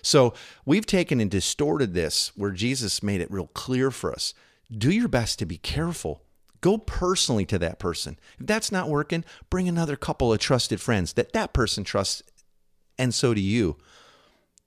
So 0.03 0.35
we've 0.65 0.87
taken 0.87 1.21
and 1.21 1.31
distorted 1.31 1.95
this 1.95 2.33
where 2.35 2.51
Jesus 2.51 3.03
made 3.03 3.21
it 3.21 3.31
real 3.31 3.47
clear 3.49 3.91
for 3.91 4.13
us. 4.13 4.35
Do 4.71 4.91
your 4.91 5.09
best 5.09 5.39
to 5.39 5.47
be 5.47 5.59
careful. 5.59 6.23
Go 6.61 6.79
personally 6.79 7.45
to 7.47 7.59
that 7.59 7.79
person. 7.79 8.19
If 8.39 8.47
that's 8.47 8.73
not 8.73 8.89
working, 8.89 9.25
bring 9.51 9.69
another 9.69 9.97
couple 9.97 10.33
of 10.33 10.39
trusted 10.39 10.81
friends 10.81 11.13
that 11.15 11.33
that 11.33 11.53
person 11.53 11.85
trusts, 11.85 12.23
and 12.99 13.13
so 13.13 13.35
do 13.35 13.41
you. 13.41 13.77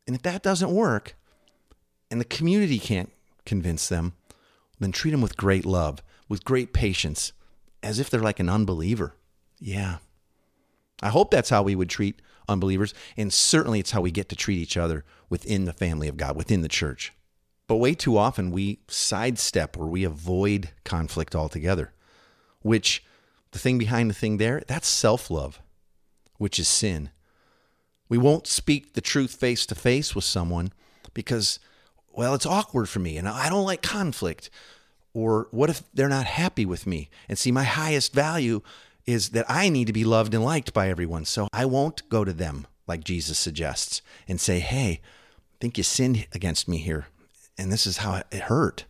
And 0.06 0.16
if 0.16 0.22
that 0.24 0.44
doesn't 0.44 0.72
work, 0.72 1.16
and 2.12 2.20
the 2.20 2.26
community 2.26 2.80
can't 2.80 3.12
convince 3.46 3.88
them, 3.88 4.14
then 4.80 4.92
treat 4.92 5.12
them 5.12 5.22
with 5.22 5.38
great 5.38 5.66
love, 5.66 6.04
with 6.28 6.46
great 6.46 6.74
patience, 6.74 7.32
as 7.82 7.98
if 8.00 8.10
they're 8.10 8.20
like 8.20 8.40
an 8.40 8.50
unbeliever. 8.50 9.16
Yeah. 9.60 9.98
I 11.02 11.10
hope 11.10 11.32
that's 11.32 11.50
how 11.50 11.64
we 11.64 11.76
would 11.76 11.90
treat 11.90 12.22
unbelievers. 12.48 12.94
And 13.18 13.34
certainly 13.34 13.80
it's 13.80 13.92
how 13.92 14.02
we 14.02 14.12
get 14.12 14.30
to 14.30 14.36
treat 14.36 14.60
each 14.60 14.78
other 14.78 15.04
within 15.30 15.66
the 15.66 15.74
family 15.74 16.08
of 16.08 16.18
God, 16.18 16.36
within 16.36 16.62
the 16.62 16.68
church. 16.68 17.14
But 17.68 17.78
way 17.78 17.96
too 17.96 18.18
often 18.18 18.52
we 18.52 18.80
sidestep 18.88 19.78
or 19.78 19.88
we 19.88 20.04
avoid 20.04 20.70
conflict 20.84 21.36
altogether, 21.36 21.94
which 22.62 23.04
the 23.52 23.60
thing 23.60 23.78
behind 23.78 24.10
the 24.10 24.14
thing 24.14 24.38
there, 24.38 24.62
that's 24.68 24.88
self 24.88 25.32
love, 25.32 25.60
which 26.38 26.60
is 26.60 26.68
sin. 26.68 27.10
We 28.08 28.18
won't 28.18 28.46
speak 28.46 28.94
the 28.94 29.02
truth 29.02 29.36
face 29.36 29.66
to 29.66 29.76
face 29.76 30.14
with 30.14 30.26
someone 30.26 30.72
because, 31.14 31.60
well, 32.12 32.36
it's 32.36 32.46
awkward 32.46 32.88
for 32.88 33.00
me 33.00 33.18
and 33.18 33.28
I 33.28 33.50
don't 33.50 33.66
like 33.66 33.82
conflict. 33.82 34.50
Or 35.14 35.48
what 35.52 35.70
if 35.70 35.82
they're 35.94 36.10
not 36.10 36.26
happy 36.26 36.66
with 36.66 36.86
me? 36.86 37.10
And 37.30 37.38
see, 37.38 37.52
my 37.52 37.64
highest 37.64 38.14
value 38.14 38.62
is 39.06 39.30
that 39.30 39.46
I 39.48 39.70
need 39.70 39.88
to 39.88 39.94
be 39.94 40.04
loved 40.04 40.34
and 40.34 40.44
liked 40.44 40.74
by 40.74 40.90
everyone. 40.90 41.26
So 41.26 41.48
I 41.54 41.66
won't 41.66 42.08
go 42.10 42.26
to 42.26 42.34
them, 42.34 42.68
like 42.88 43.04
Jesus 43.04 43.38
suggests, 43.38 44.02
and 44.28 44.40
say, 44.40 44.60
hey, 44.60 45.02
I 45.02 45.58
think 45.60 45.78
you 45.78 45.84
sinned 45.84 46.28
against 46.34 46.68
me 46.68 46.78
here. 46.78 47.08
And 47.58 47.72
this 47.72 47.88
is 47.88 47.98
how 47.98 48.24
it 48.32 48.42
hurt. 48.42 48.86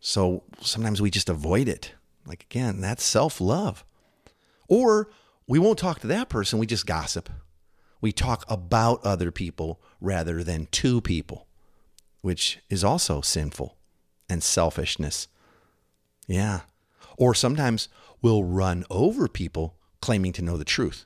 So 0.00 0.44
sometimes 0.60 1.02
we 1.02 1.10
just 1.10 1.28
avoid 1.28 1.68
it. 1.68 1.92
Like, 2.26 2.44
again, 2.44 2.80
that's 2.80 3.02
self 3.02 3.40
love. 3.40 3.84
Or 4.68 5.10
we 5.46 5.58
won't 5.58 5.78
talk 5.78 6.00
to 6.00 6.06
that 6.08 6.28
person, 6.28 6.58
we 6.58 6.66
just 6.66 6.86
gossip. 6.86 7.30
We 8.00 8.12
talk 8.12 8.44
about 8.48 9.04
other 9.04 9.32
people 9.32 9.80
rather 10.00 10.44
than 10.44 10.66
to 10.66 11.00
people, 11.00 11.48
which 12.20 12.60
is 12.70 12.84
also 12.84 13.22
sinful 13.22 13.76
and 14.28 14.42
selfishness. 14.42 15.26
Yeah. 16.28 16.60
Or 17.16 17.34
sometimes 17.34 17.88
we'll 18.22 18.44
run 18.44 18.84
over 18.90 19.28
people 19.28 19.76
claiming 20.00 20.32
to 20.32 20.42
know 20.42 20.56
the 20.56 20.64
truth. 20.64 21.04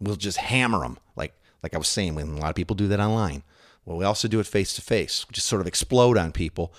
We'll 0.00 0.16
just 0.16 0.38
hammer 0.38 0.80
them, 0.80 0.98
like 1.16 1.34
like 1.62 1.74
I 1.74 1.78
was 1.78 1.88
saying, 1.88 2.14
when 2.14 2.28
a 2.28 2.40
lot 2.40 2.50
of 2.50 2.56
people 2.56 2.76
do 2.76 2.88
that 2.88 3.00
online. 3.00 3.42
Well, 3.84 3.98
we 3.98 4.04
also 4.04 4.28
do 4.28 4.40
it 4.40 4.46
face 4.46 4.74
to 4.74 4.82
face. 4.82 5.26
Just 5.30 5.46
sort 5.46 5.60
of 5.60 5.66
explode 5.66 6.16
on 6.16 6.32
people 6.32 6.72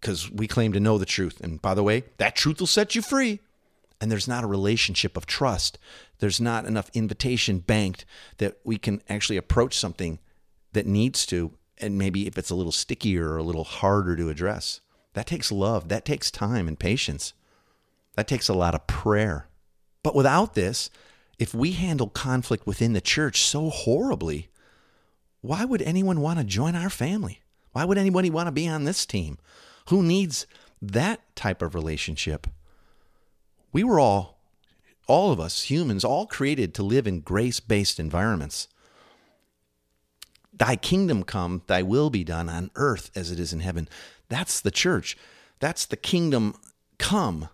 because 0.00 0.30
we 0.30 0.46
claim 0.46 0.72
to 0.72 0.80
know 0.80 0.98
the 0.98 1.06
truth. 1.06 1.40
And 1.40 1.60
by 1.60 1.74
the 1.74 1.82
way, 1.82 2.04
that 2.18 2.36
truth 2.36 2.60
will 2.60 2.66
set 2.66 2.94
you 2.94 3.02
free. 3.02 3.40
And 4.00 4.10
there's 4.10 4.28
not 4.28 4.44
a 4.44 4.48
relationship 4.48 5.16
of 5.16 5.26
trust. 5.26 5.78
There's 6.20 6.40
not 6.40 6.66
enough 6.66 6.90
invitation 6.94 7.58
banked 7.58 8.04
that 8.38 8.58
we 8.64 8.78
can 8.78 9.02
actually 9.08 9.36
approach 9.36 9.76
something 9.76 10.20
that 10.72 10.86
needs 10.86 11.26
to. 11.26 11.52
And 11.78 11.98
maybe 11.98 12.26
if 12.26 12.38
it's 12.38 12.50
a 12.50 12.54
little 12.54 12.72
stickier 12.72 13.30
or 13.30 13.38
a 13.38 13.42
little 13.42 13.64
harder 13.64 14.14
to 14.16 14.28
address, 14.28 14.80
that 15.14 15.26
takes 15.26 15.50
love, 15.50 15.88
that 15.88 16.04
takes 16.04 16.30
time 16.30 16.68
and 16.68 16.78
patience. 16.78 17.32
That 18.18 18.26
takes 18.26 18.48
a 18.48 18.52
lot 18.52 18.74
of 18.74 18.88
prayer. 18.88 19.46
But 20.02 20.16
without 20.16 20.54
this, 20.54 20.90
if 21.38 21.54
we 21.54 21.70
handle 21.70 22.08
conflict 22.08 22.66
within 22.66 22.92
the 22.92 23.00
church 23.00 23.42
so 23.42 23.70
horribly, 23.70 24.48
why 25.40 25.64
would 25.64 25.82
anyone 25.82 26.20
want 26.20 26.40
to 26.40 26.44
join 26.44 26.74
our 26.74 26.90
family? 26.90 27.42
Why 27.70 27.84
would 27.84 27.96
anybody 27.96 28.28
want 28.28 28.48
to 28.48 28.50
be 28.50 28.66
on 28.66 28.82
this 28.82 29.06
team? 29.06 29.38
Who 29.90 30.02
needs 30.02 30.48
that 30.82 31.20
type 31.36 31.62
of 31.62 31.76
relationship? 31.76 32.48
We 33.72 33.84
were 33.84 34.00
all, 34.00 34.40
all 35.06 35.30
of 35.30 35.38
us 35.38 35.70
humans, 35.70 36.04
all 36.04 36.26
created 36.26 36.74
to 36.74 36.82
live 36.82 37.06
in 37.06 37.20
grace 37.20 37.60
based 37.60 38.00
environments. 38.00 38.66
Thy 40.52 40.74
kingdom 40.74 41.22
come, 41.22 41.62
thy 41.68 41.82
will 41.82 42.10
be 42.10 42.24
done 42.24 42.48
on 42.48 42.72
earth 42.74 43.12
as 43.14 43.30
it 43.30 43.38
is 43.38 43.52
in 43.52 43.60
heaven. 43.60 43.88
That's 44.28 44.60
the 44.60 44.72
church. 44.72 45.16
That's 45.60 45.86
the 45.86 45.96
kingdom 45.96 46.56
come 46.98 47.48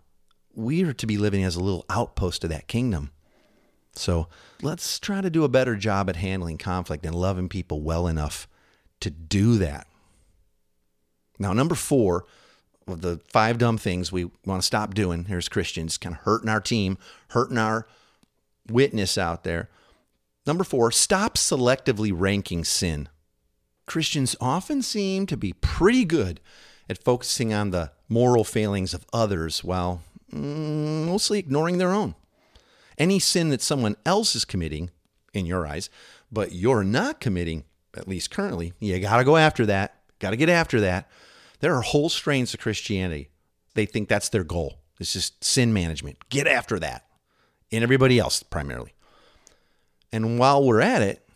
we 0.55 0.85
are 0.85 0.93
to 0.93 1.07
be 1.07 1.19
living 1.19 1.45
as 1.45 1.57
a 1.57 1.63
little 1.63 1.85
outpost 1.89 2.45
of 2.45 2.51
that 2.51 2.69
kingdom. 2.69 3.11
So 3.95 4.29
let's 4.63 4.99
try 4.99 5.21
to 5.21 5.31
do 5.31 5.45
a 5.45 5.49
better 5.49 5.77
job 5.77 6.09
at 6.09 6.17
handling 6.17 6.59
conflict 6.59 7.07
and 7.07 7.15
loving 7.15 7.49
people 7.49 7.81
well 7.81 8.07
enough 8.07 8.49
to 9.01 9.11
do 9.11 9.59
that. 9.59 9.87
Now, 11.39 11.53
number 11.53 11.75
four 11.75 12.25
of 12.87 13.01
the 13.01 13.21
five 13.29 13.59
dumb 13.59 13.79
things 13.79 14.13
we 14.13 14.31
want 14.45 14.63
to 14.63 14.67
stop 14.67 14.95
doing 14.95 15.25
here 15.25 15.39
as 15.39 15.49
Christians, 15.49 15.97
kind 15.99 16.15
of 16.17 16.23
hurting 16.23 16.49
our 16.49 16.61
team, 16.61 16.99
hurting 17.29 17.59
our 17.59 17.87
witness 18.69 19.17
out 19.17 19.45
there. 19.45 19.71
Number 20.47 20.65
four, 20.65 20.91
stop 20.91 21.37
selectively 21.37 22.13
ranking 22.15 22.65
sin. 22.65 23.09
Christians 23.87 24.37
often 24.41 24.83
seem 24.83 25.27
to 25.27 25.37
be 25.37 25.55
pretty 25.55 26.05
good 26.05 26.41
at 26.89 27.03
focusing 27.03 27.53
on 27.53 27.71
the 27.71 27.93
moral 28.09 28.45
failings 28.45 28.93
of 28.93 29.07
others 29.13 29.65
while 29.65 30.03
mostly 30.35 31.39
ignoring 31.39 31.79
their 31.79 31.93
own. 31.93 32.15
Any 32.99 33.19
sin 33.19 33.49
that 33.51 33.63
someone 33.63 33.97
else 34.05 34.37
is 34.37 34.45
committing, 34.45 34.91
in 35.35 35.45
your 35.45 35.67
eyes, 35.67 35.91
but 36.33 36.53
you're 36.53 36.85
not 36.85 37.21
committing, 37.21 37.65
at 37.97 38.09
least 38.09 38.31
currently, 38.31 38.73
you 38.79 38.99
got 39.01 39.19
to 39.19 39.25
go 39.25 39.37
after 39.37 39.67
that. 39.67 39.97
Got 40.21 40.31
to 40.31 40.37
get 40.37 40.49
after 40.49 40.81
that. 40.81 41.11
There 41.61 41.75
are 41.75 41.83
whole 41.83 42.09
strains 42.09 42.55
of 42.55 42.61
Christianity. 42.61 43.29
They 43.75 43.85
think 43.85 44.09
that's 44.09 44.29
their 44.29 44.45
goal. 44.45 44.79
It's 45.01 45.13
just 45.13 45.43
sin 45.43 45.73
management. 45.73 46.29
Get 46.31 46.47
after 46.47 46.79
that. 46.79 47.05
And 47.73 47.83
everybody 47.83 48.19
else, 48.19 48.43
primarily. 48.43 48.95
And 50.13 50.39
while 50.39 50.65
we're 50.65 50.81
at 50.81 51.03
it, 51.03 51.29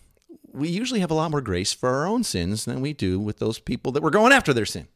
we 0.53 0.69
usually 0.69 1.01
have 1.01 1.11
a 1.11 1.15
lot 1.15 1.33
more 1.33 1.41
grace 1.41 1.73
for 1.73 1.89
our 1.89 2.07
own 2.07 2.23
sins 2.23 2.65
than 2.65 2.81
we 2.81 2.93
do 2.93 3.19
with 3.19 3.39
those 3.39 3.59
people 3.59 3.93
that 3.93 4.03
we're 4.03 4.11
going 4.11 4.33
after 4.33 4.53
their 4.53 4.65
sin. 4.65 4.87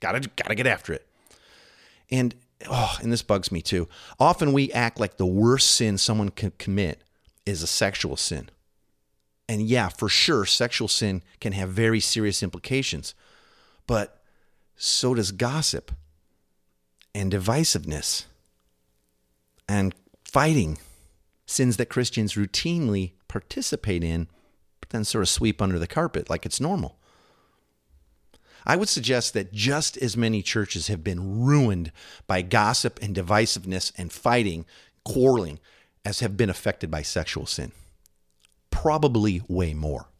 Gotta 0.00 0.28
gotta 0.36 0.54
get 0.54 0.66
after 0.66 0.92
it. 0.92 1.06
And 2.10 2.34
oh, 2.68 2.96
and 3.00 3.12
this 3.12 3.22
bugs 3.22 3.52
me 3.52 3.62
too. 3.62 3.88
Often 4.18 4.52
we 4.52 4.72
act 4.72 5.00
like 5.00 5.16
the 5.16 5.26
worst 5.26 5.70
sin 5.70 5.98
someone 5.98 6.30
can 6.30 6.52
commit 6.58 7.02
is 7.46 7.62
a 7.62 7.66
sexual 7.66 8.16
sin. 8.16 8.50
And 9.48 9.62
yeah, 9.62 9.88
for 9.88 10.08
sure, 10.08 10.44
sexual 10.44 10.88
sin 10.88 11.22
can 11.40 11.52
have 11.52 11.70
very 11.70 12.00
serious 12.00 12.42
implications. 12.42 13.14
But 13.86 14.20
so 14.76 15.14
does 15.14 15.32
gossip 15.32 15.92
and 17.14 17.32
divisiveness 17.32 18.26
and 19.68 19.94
fighting, 20.24 20.78
sins 21.46 21.78
that 21.78 21.88
Christians 21.88 22.34
routinely 22.34 23.12
participate 23.26 24.04
in, 24.04 24.28
but 24.80 24.90
then 24.90 25.04
sort 25.04 25.22
of 25.22 25.28
sweep 25.28 25.62
under 25.62 25.78
the 25.78 25.86
carpet 25.86 26.28
like 26.28 26.44
it's 26.44 26.60
normal. 26.60 26.98
I 28.68 28.76
would 28.76 28.90
suggest 28.90 29.32
that 29.32 29.52
just 29.52 29.96
as 29.96 30.14
many 30.14 30.42
churches 30.42 30.88
have 30.88 31.02
been 31.02 31.40
ruined 31.40 31.90
by 32.26 32.42
gossip 32.42 33.00
and 33.00 33.16
divisiveness 33.16 33.92
and 33.96 34.12
fighting, 34.12 34.66
quarreling, 35.04 35.58
as 36.04 36.20
have 36.20 36.36
been 36.36 36.50
affected 36.50 36.90
by 36.90 37.00
sexual 37.00 37.46
sin. 37.46 37.72
Probably 38.70 39.40
way 39.48 39.72
more. 39.72 40.10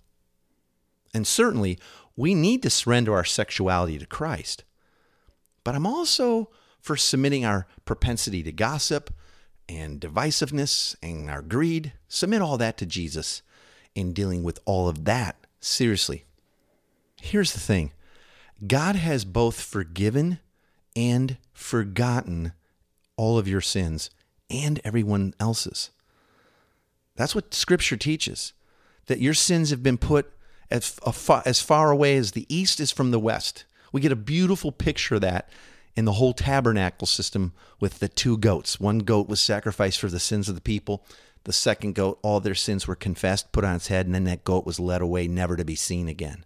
And 1.12 1.26
certainly, 1.26 1.78
we 2.16 2.34
need 2.34 2.62
to 2.62 2.70
surrender 2.70 3.14
our 3.14 3.24
sexuality 3.24 3.98
to 3.98 4.06
Christ. 4.06 4.64
But 5.62 5.74
I'm 5.74 5.86
also 5.86 6.48
for 6.80 6.96
submitting 6.96 7.44
our 7.44 7.66
propensity 7.84 8.42
to 8.42 8.52
gossip 8.52 9.12
and 9.68 10.00
divisiveness 10.00 10.96
and 11.02 11.28
our 11.28 11.42
greed, 11.42 11.92
submit 12.08 12.40
all 12.40 12.56
that 12.56 12.78
to 12.78 12.86
Jesus 12.86 13.42
in 13.94 14.14
dealing 14.14 14.42
with 14.42 14.58
all 14.64 14.88
of 14.88 15.04
that 15.04 15.36
seriously. 15.60 16.24
Here's 17.20 17.52
the 17.52 17.60
thing 17.60 17.92
God 18.66 18.96
has 18.96 19.24
both 19.24 19.60
forgiven 19.60 20.40
and 20.96 21.36
forgotten 21.52 22.52
all 23.16 23.38
of 23.38 23.46
your 23.46 23.60
sins 23.60 24.10
and 24.50 24.80
everyone 24.84 25.34
else's. 25.38 25.90
That's 27.16 27.34
what 27.34 27.54
Scripture 27.54 27.96
teaches 27.96 28.52
that 29.06 29.20
your 29.20 29.34
sins 29.34 29.70
have 29.70 29.82
been 29.82 29.98
put 29.98 30.32
as, 30.70 30.98
as 31.44 31.60
far 31.60 31.90
away 31.90 32.16
as 32.16 32.32
the 32.32 32.46
east 32.48 32.80
is 32.80 32.92
from 32.92 33.10
the 33.10 33.18
west. 33.18 33.64
We 33.92 34.00
get 34.00 34.12
a 34.12 34.16
beautiful 34.16 34.70
picture 34.70 35.16
of 35.16 35.22
that 35.22 35.48
in 35.96 36.04
the 36.04 36.12
whole 36.12 36.32
tabernacle 36.32 37.06
system 37.06 37.52
with 37.80 37.98
the 37.98 38.08
two 38.08 38.36
goats. 38.36 38.78
One 38.78 39.00
goat 39.00 39.28
was 39.28 39.40
sacrificed 39.40 39.98
for 39.98 40.08
the 40.08 40.20
sins 40.20 40.48
of 40.48 40.54
the 40.54 40.60
people. 40.60 41.04
The 41.44 41.52
second 41.52 41.94
goat, 41.94 42.18
all 42.22 42.40
their 42.40 42.54
sins 42.54 42.86
were 42.86 42.94
confessed, 42.94 43.52
put 43.52 43.64
on 43.64 43.76
its 43.76 43.88
head, 43.88 44.06
and 44.06 44.14
then 44.14 44.24
that 44.24 44.44
goat 44.44 44.66
was 44.66 44.78
led 44.78 45.00
away, 45.00 45.26
never 45.26 45.56
to 45.56 45.64
be 45.64 45.74
seen 45.74 46.06
again. 46.08 46.44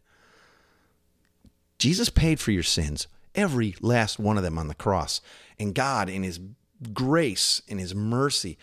Jesus 1.82 2.10
paid 2.10 2.38
for 2.38 2.52
your 2.52 2.62
sins, 2.62 3.08
every 3.34 3.74
last 3.80 4.20
one 4.20 4.36
of 4.36 4.44
them 4.44 4.56
on 4.56 4.68
the 4.68 4.74
cross. 4.74 5.20
And 5.58 5.74
God, 5.74 6.08
in 6.08 6.22
His 6.22 6.38
grace, 6.92 7.60
in 7.66 7.78
His 7.78 7.92
mercy, 7.92 8.56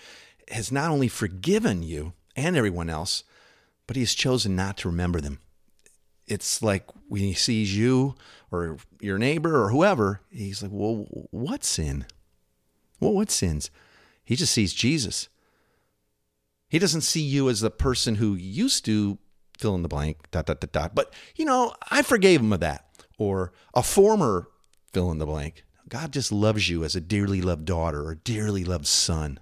has 0.49 0.71
not 0.71 0.89
only 0.89 1.09
forgiven 1.09 1.83
you 1.83 2.13
and 2.37 2.55
everyone 2.55 2.89
else, 2.89 3.25
but 3.87 3.97
He 3.97 4.03
has 4.03 4.13
chosen 4.13 4.55
not 4.55 4.77
to 4.77 4.87
remember 4.87 5.19
them. 5.19 5.39
It's 6.27 6.63
like 6.63 6.85
when 7.09 7.23
He 7.23 7.33
sees 7.33 7.77
you 7.77 8.15
or 8.51 8.77
your 9.01 9.17
neighbor 9.17 9.65
or 9.65 9.69
whoever, 9.69 10.21
He's 10.29 10.63
like, 10.63 10.71
well, 10.73 11.05
what 11.29 11.65
sin? 11.65 12.05
Well, 13.01 13.11
what 13.11 13.31
sins? 13.31 13.69
He 14.23 14.37
just 14.37 14.53
sees 14.53 14.73
Jesus. 14.73 15.27
He 16.69 16.79
doesn't 16.79 17.01
see 17.01 17.19
you 17.19 17.49
as 17.49 17.59
the 17.59 17.69
person 17.69 18.15
who 18.15 18.35
used 18.35 18.85
to 18.85 19.17
fill 19.57 19.75
in 19.75 19.81
the 19.81 19.89
blank, 19.89 20.31
dot, 20.31 20.45
dot, 20.45 20.61
dot, 20.61 20.71
dot. 20.71 20.95
But, 20.95 21.13
you 21.35 21.43
know, 21.43 21.73
I 21.91 22.01
forgave 22.01 22.39
him 22.39 22.53
of 22.53 22.61
that 22.61 22.85
or 23.19 23.51
a 23.75 23.83
former 23.83 24.47
fill 24.91 25.11
in 25.11 25.19
the 25.19 25.27
blank. 25.27 25.63
God 25.87 26.11
just 26.11 26.31
loves 26.31 26.69
you 26.69 26.83
as 26.83 26.95
a 26.95 27.01
dearly 27.01 27.41
loved 27.41 27.65
daughter 27.65 28.03
or 28.05 28.15
dearly 28.15 28.63
loved 28.63 28.87
son. 28.87 29.39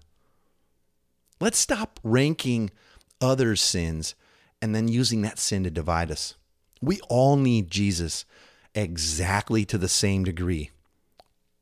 Let's 1.40 1.58
stop 1.58 2.00
ranking 2.04 2.72
others' 3.22 3.62
sins 3.62 4.16
and 4.62 4.74
then 4.76 4.88
using 4.88 5.22
that 5.22 5.40
sin 5.40 5.64
to 5.64 5.70
divide 5.70 6.12
us. 6.12 6.36
We 6.82 7.00
all 7.10 7.36
need 7.36 7.70
Jesus 7.70 8.26
exactly 8.74 9.66
to 9.66 9.78
the 9.78 9.88
same 9.88 10.24
degree, 10.24 10.72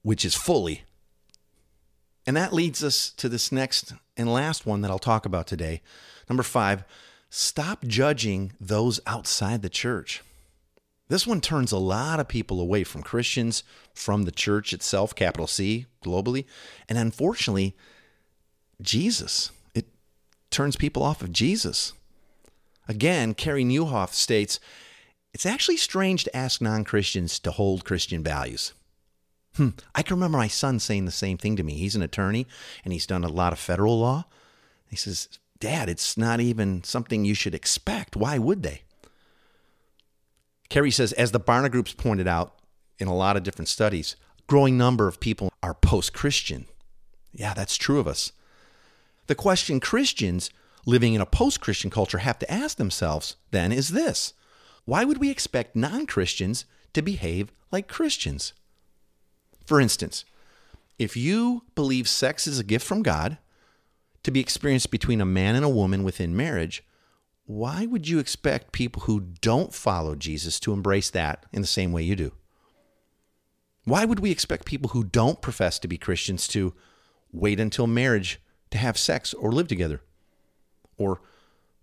which 0.02 0.24
is 0.24 0.36
fully. 0.36 0.84
And 2.28 2.36
that 2.38 2.54
leads 2.54 2.84
us 2.84 3.12
to 3.12 3.30
this 3.30 3.52
next 3.52 3.94
and 4.18 4.32
last 4.32 4.66
one 4.66 4.82
that 4.82 4.92
I'll 4.92 5.00
talk 5.00 5.26
about 5.26 5.48
today. 5.48 5.82
Number 6.30 6.44
five, 6.44 6.84
stop 7.30 7.86
judging 7.86 8.54
those 8.60 9.00
outside 9.06 9.62
the 9.62 9.70
church. 9.70 10.24
This 11.08 11.28
one 11.28 11.42
turns 11.42 11.72
a 11.72 11.78
lot 11.78 12.20
of 12.20 12.28
people 12.28 12.60
away 12.60 12.84
from 12.84 13.04
Christians, 13.04 13.64
from 13.94 14.24
the 14.24 14.32
church 14.32 14.74
itself, 14.74 15.14
capital 15.14 15.48
C, 15.48 15.86
globally. 16.04 16.46
And 16.90 16.98
unfortunately, 16.98 17.76
Jesus. 18.82 19.52
It 19.74 19.86
turns 20.50 20.76
people 20.76 21.04
off 21.04 21.22
of 21.22 21.32
Jesus. 21.32 21.94
Again, 22.88 23.34
Carey 23.34 23.64
Nieuwhof 23.64 24.14
states 24.14 24.60
it's 25.34 25.46
actually 25.46 25.78
strange 25.78 26.24
to 26.24 26.36
ask 26.36 26.62
non 26.62 26.86
Christians 26.86 27.40
to 27.40 27.52
hold 27.52 27.84
Christian 27.84 28.24
values. 28.24 28.74
Hmm. 29.56 29.70
I 29.94 30.02
can 30.02 30.16
remember 30.16 30.38
my 30.38 30.48
son 30.48 30.80
saying 30.80 31.06
the 31.06 31.12
same 31.12 31.38
thing 31.38 31.56
to 31.56 31.64
me. 31.64 31.74
He's 31.74 31.96
an 31.96 32.02
attorney 32.02 32.48
and 32.84 32.94
he's 32.94 33.06
done 33.06 33.24
a 33.24 33.30
lot 33.30 33.54
of 33.54 33.60
federal 33.60 34.00
law. 34.00 34.26
He 34.90 34.96
says, 34.96 35.28
Dad, 35.60 35.90
it's 35.90 36.18
not 36.18 36.40
even 36.40 36.84
something 36.84 37.26
you 37.26 37.34
should 37.34 37.56
expect. 37.56 38.16
Why 38.16 38.38
would 38.38 38.64
they? 38.64 38.84
Carey 40.70 40.92
says, 40.92 41.14
as 41.14 41.32
the 41.32 41.40
Barna 41.40 41.72
Groups 41.72 41.94
pointed 41.94 42.28
out 42.28 42.56
in 43.00 43.08
a 43.08 43.16
lot 43.16 43.38
of 43.38 43.44
different 43.44 43.68
studies, 43.68 44.16
growing 44.48 44.78
number 44.78 45.08
of 45.08 45.20
people 45.20 45.52
are 45.62 45.74
post 45.74 46.14
Christian. 46.14 46.66
Yeah, 47.34 47.54
that's 47.54 47.78
true 47.78 48.00
of 48.00 48.08
us. 48.08 48.32
The 49.28 49.36
question 49.36 49.80
Christians 49.80 50.50
living 50.86 51.14
in 51.14 51.22
a 51.22 51.26
post 51.26 51.62
Christian 51.62 51.90
culture 51.90 52.20
have 52.20 52.40
to 52.40 52.52
ask 52.52 52.78
themselves 52.78 53.36
then 53.52 53.72
is 53.72 53.90
this 53.90 54.34
why 54.86 55.04
would 55.04 55.18
we 55.18 55.32
expect 55.32 55.76
non 55.76 56.06
Christians 56.06 56.66
to 56.94 57.02
behave 57.02 57.52
like 57.72 57.88
Christians? 57.88 58.54
For 59.66 59.82
instance, 59.82 60.26
if 61.00 61.18
you 61.18 61.64
believe 61.74 62.08
sex 62.08 62.46
is 62.48 62.60
a 62.60 62.64
gift 62.64 62.86
from 62.86 63.02
God 63.02 63.38
to 64.24 64.32
be 64.32 64.40
experienced 64.40 64.92
between 64.92 65.22
a 65.22 65.26
man 65.26 65.56
and 65.56 65.66
a 65.66 65.70
woman 65.70 66.04
within 66.04 66.36
marriage, 66.36 66.84
why 67.46 67.86
would 67.86 68.08
you 68.08 68.18
expect 68.18 68.72
people 68.72 69.04
who 69.04 69.20
don't 69.42 69.74
follow 69.74 70.16
Jesus 70.16 70.60
to 70.62 70.74
embrace 70.74 71.12
that 71.12 71.46
in 71.52 71.62
the 71.62 71.68
same 71.68 71.92
way 71.92 72.02
you 72.02 72.16
do? 72.16 72.32
Why 73.84 74.04
would 74.04 74.20
we 74.20 74.32
expect 74.32 74.66
people 74.66 74.90
who 74.90 75.04
don't 75.04 75.42
profess 75.42 75.78
to 75.80 75.88
be 75.88 75.98
Christians 75.98 76.48
to 76.50 76.74
wait 77.32 77.60
until 77.60 77.86
marriage 77.86 78.42
to 78.72 78.80
have 78.80 78.98
sex 78.98 79.34
or 79.36 79.52
live 79.52 79.68
together? 79.68 80.02
Or 80.98 81.22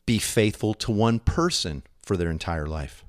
be 0.05 0.19
faithful 0.19 0.75
to 0.75 0.91
one 0.91 1.21
person 1.21 1.85
for 2.03 2.17
their 2.17 2.31
entire 2.31 2.67
life? 2.67 3.05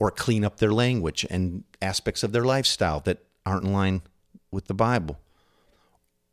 Or 0.00 0.10
clean 0.10 0.44
up 0.44 0.56
their 0.56 0.72
language 0.72 1.24
and 1.30 1.62
aspects 1.80 2.24
of 2.24 2.32
their 2.32 2.44
lifestyle 2.44 2.98
that 3.00 3.24
aren't 3.46 3.64
in 3.64 3.72
line 3.72 4.02
with 4.50 4.66
the 4.66 4.74
Bible? 4.74 5.20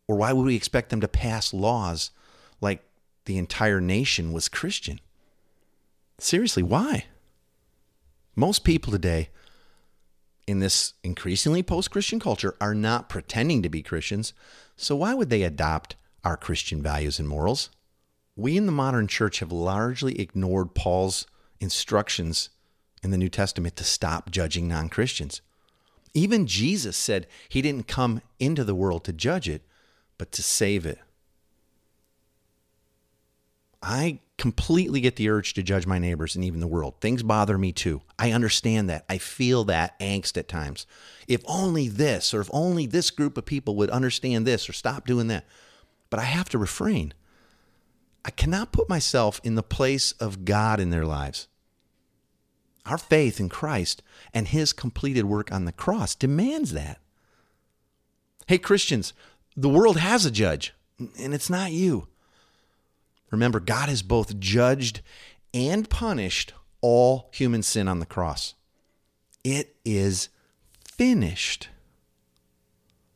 Or 0.07 0.15
why 0.15 0.33
would 0.33 0.47
we 0.47 0.55
expect 0.55 0.89
them 0.89 1.01
to 1.01 1.07
pass 1.07 1.53
laws 1.53 2.09
like 2.59 2.83
the 3.25 3.37
entire 3.37 3.79
nation 3.79 4.33
was 4.33 4.49
Christian? 4.49 4.99
Seriously, 6.21 6.61
why? 6.61 7.05
Most 8.35 8.63
people 8.63 8.91
today 8.91 9.29
in 10.45 10.59
this 10.59 10.93
increasingly 11.03 11.63
post 11.63 11.89
Christian 11.89 12.19
culture 12.19 12.55
are 12.61 12.75
not 12.75 13.09
pretending 13.09 13.63
to 13.63 13.69
be 13.69 13.81
Christians, 13.81 14.31
so 14.75 14.95
why 14.95 15.15
would 15.15 15.31
they 15.31 15.41
adopt 15.41 15.95
our 16.23 16.37
Christian 16.37 16.79
values 16.79 17.17
and 17.17 17.27
morals? 17.27 17.71
We 18.35 18.55
in 18.55 18.67
the 18.67 18.71
modern 18.71 19.07
church 19.07 19.39
have 19.39 19.51
largely 19.51 20.19
ignored 20.19 20.75
Paul's 20.75 21.25
instructions 21.59 22.51
in 23.01 23.09
the 23.09 23.17
New 23.17 23.29
Testament 23.29 23.75
to 23.77 23.83
stop 23.83 24.29
judging 24.29 24.67
non 24.67 24.89
Christians. 24.89 25.41
Even 26.13 26.45
Jesus 26.45 26.95
said 26.95 27.25
he 27.49 27.63
didn't 27.63 27.87
come 27.87 28.21
into 28.39 28.63
the 28.63 28.75
world 28.75 29.03
to 29.05 29.11
judge 29.11 29.49
it, 29.49 29.63
but 30.19 30.31
to 30.33 30.43
save 30.43 30.85
it. 30.85 30.99
I 33.81 34.19
completely 34.41 34.99
get 35.01 35.17
the 35.17 35.29
urge 35.29 35.53
to 35.53 35.61
judge 35.61 35.85
my 35.85 35.99
neighbors 35.99 36.35
and 36.35 36.43
even 36.43 36.61
the 36.61 36.67
world. 36.67 36.95
Things 36.99 37.21
bother 37.21 37.59
me 37.59 37.71
too. 37.71 38.01
I 38.17 38.31
understand 38.31 38.89
that. 38.89 39.05
I 39.07 39.19
feel 39.19 39.65
that 39.65 39.99
angst 39.99 40.35
at 40.35 40.47
times. 40.47 40.87
If 41.27 41.43
only 41.45 41.87
this, 41.87 42.33
or 42.33 42.41
if 42.41 42.49
only 42.51 42.87
this 42.87 43.11
group 43.11 43.37
of 43.37 43.45
people 43.45 43.75
would 43.75 43.91
understand 43.91 44.47
this 44.47 44.67
or 44.67 44.73
stop 44.73 45.05
doing 45.05 45.27
that. 45.27 45.45
But 46.09 46.19
I 46.19 46.23
have 46.23 46.49
to 46.49 46.57
refrain. 46.57 47.13
I 48.25 48.31
cannot 48.31 48.71
put 48.71 48.89
myself 48.89 49.39
in 49.43 49.53
the 49.53 49.61
place 49.61 50.13
of 50.13 50.43
God 50.43 50.79
in 50.79 50.89
their 50.89 51.05
lives. 51.05 51.47
Our 52.87 52.97
faith 52.97 53.39
in 53.39 53.47
Christ 53.47 54.01
and 54.33 54.47
his 54.47 54.73
completed 54.73 55.25
work 55.25 55.51
on 55.51 55.65
the 55.65 55.71
cross 55.71 56.15
demands 56.15 56.73
that. 56.73 56.99
Hey, 58.47 58.57
Christians, 58.57 59.13
the 59.55 59.69
world 59.69 59.97
has 59.97 60.25
a 60.25 60.31
judge, 60.31 60.73
and 60.97 61.35
it's 61.35 61.51
not 61.51 61.71
you. 61.71 62.07
Remember, 63.31 63.59
God 63.59 63.89
has 63.89 64.01
both 64.01 64.39
judged 64.39 65.01
and 65.53 65.89
punished 65.89 66.53
all 66.81 67.29
human 67.33 67.63
sin 67.63 67.87
on 67.87 67.99
the 67.99 68.05
cross. 68.05 68.55
It 69.43 69.75
is 69.83 70.29
finished. 70.83 71.69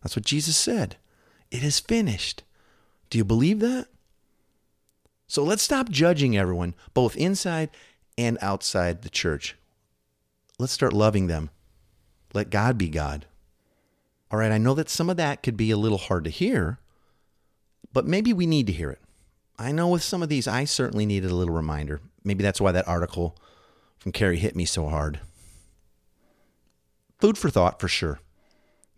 That's 0.01 0.15
what 0.15 0.25
Jesus 0.25 0.57
said. 0.57 0.97
It 1.51 1.63
is 1.63 1.79
finished. 1.79 2.43
Do 3.09 3.17
you 3.17 3.25
believe 3.25 3.59
that? 3.59 3.87
So 5.27 5.43
let's 5.43 5.63
stop 5.63 5.89
judging 5.89 6.37
everyone, 6.37 6.75
both 6.93 7.15
inside 7.15 7.69
and 8.17 8.37
outside 8.41 9.01
the 9.01 9.09
church. 9.09 9.55
Let's 10.57 10.73
start 10.73 10.93
loving 10.93 11.27
them. 11.27 11.49
Let 12.33 12.49
God 12.49 12.77
be 12.77 12.89
God. 12.89 13.25
All 14.31 14.39
right, 14.39 14.51
I 14.51 14.57
know 14.57 14.73
that 14.73 14.89
some 14.89 15.09
of 15.09 15.17
that 15.17 15.43
could 15.43 15.57
be 15.57 15.71
a 15.71 15.77
little 15.77 15.97
hard 15.97 16.23
to 16.25 16.29
hear, 16.29 16.79
but 17.93 18.05
maybe 18.07 18.33
we 18.33 18.45
need 18.45 18.67
to 18.67 18.73
hear 18.73 18.89
it. 18.89 18.99
I 19.57 19.71
know 19.71 19.87
with 19.87 20.03
some 20.03 20.21
of 20.21 20.29
these, 20.29 20.47
I 20.47 20.65
certainly 20.65 21.05
needed 21.05 21.31
a 21.31 21.35
little 21.35 21.53
reminder. 21.53 22.01
Maybe 22.23 22.43
that's 22.43 22.59
why 22.59 22.71
that 22.73 22.87
article 22.87 23.37
from 23.97 24.11
Carey 24.11 24.37
hit 24.37 24.55
me 24.55 24.65
so 24.65 24.87
hard. 24.89 25.19
Food 27.19 27.37
for 27.37 27.49
thought 27.49 27.79
for 27.79 27.87
sure. 27.87 28.19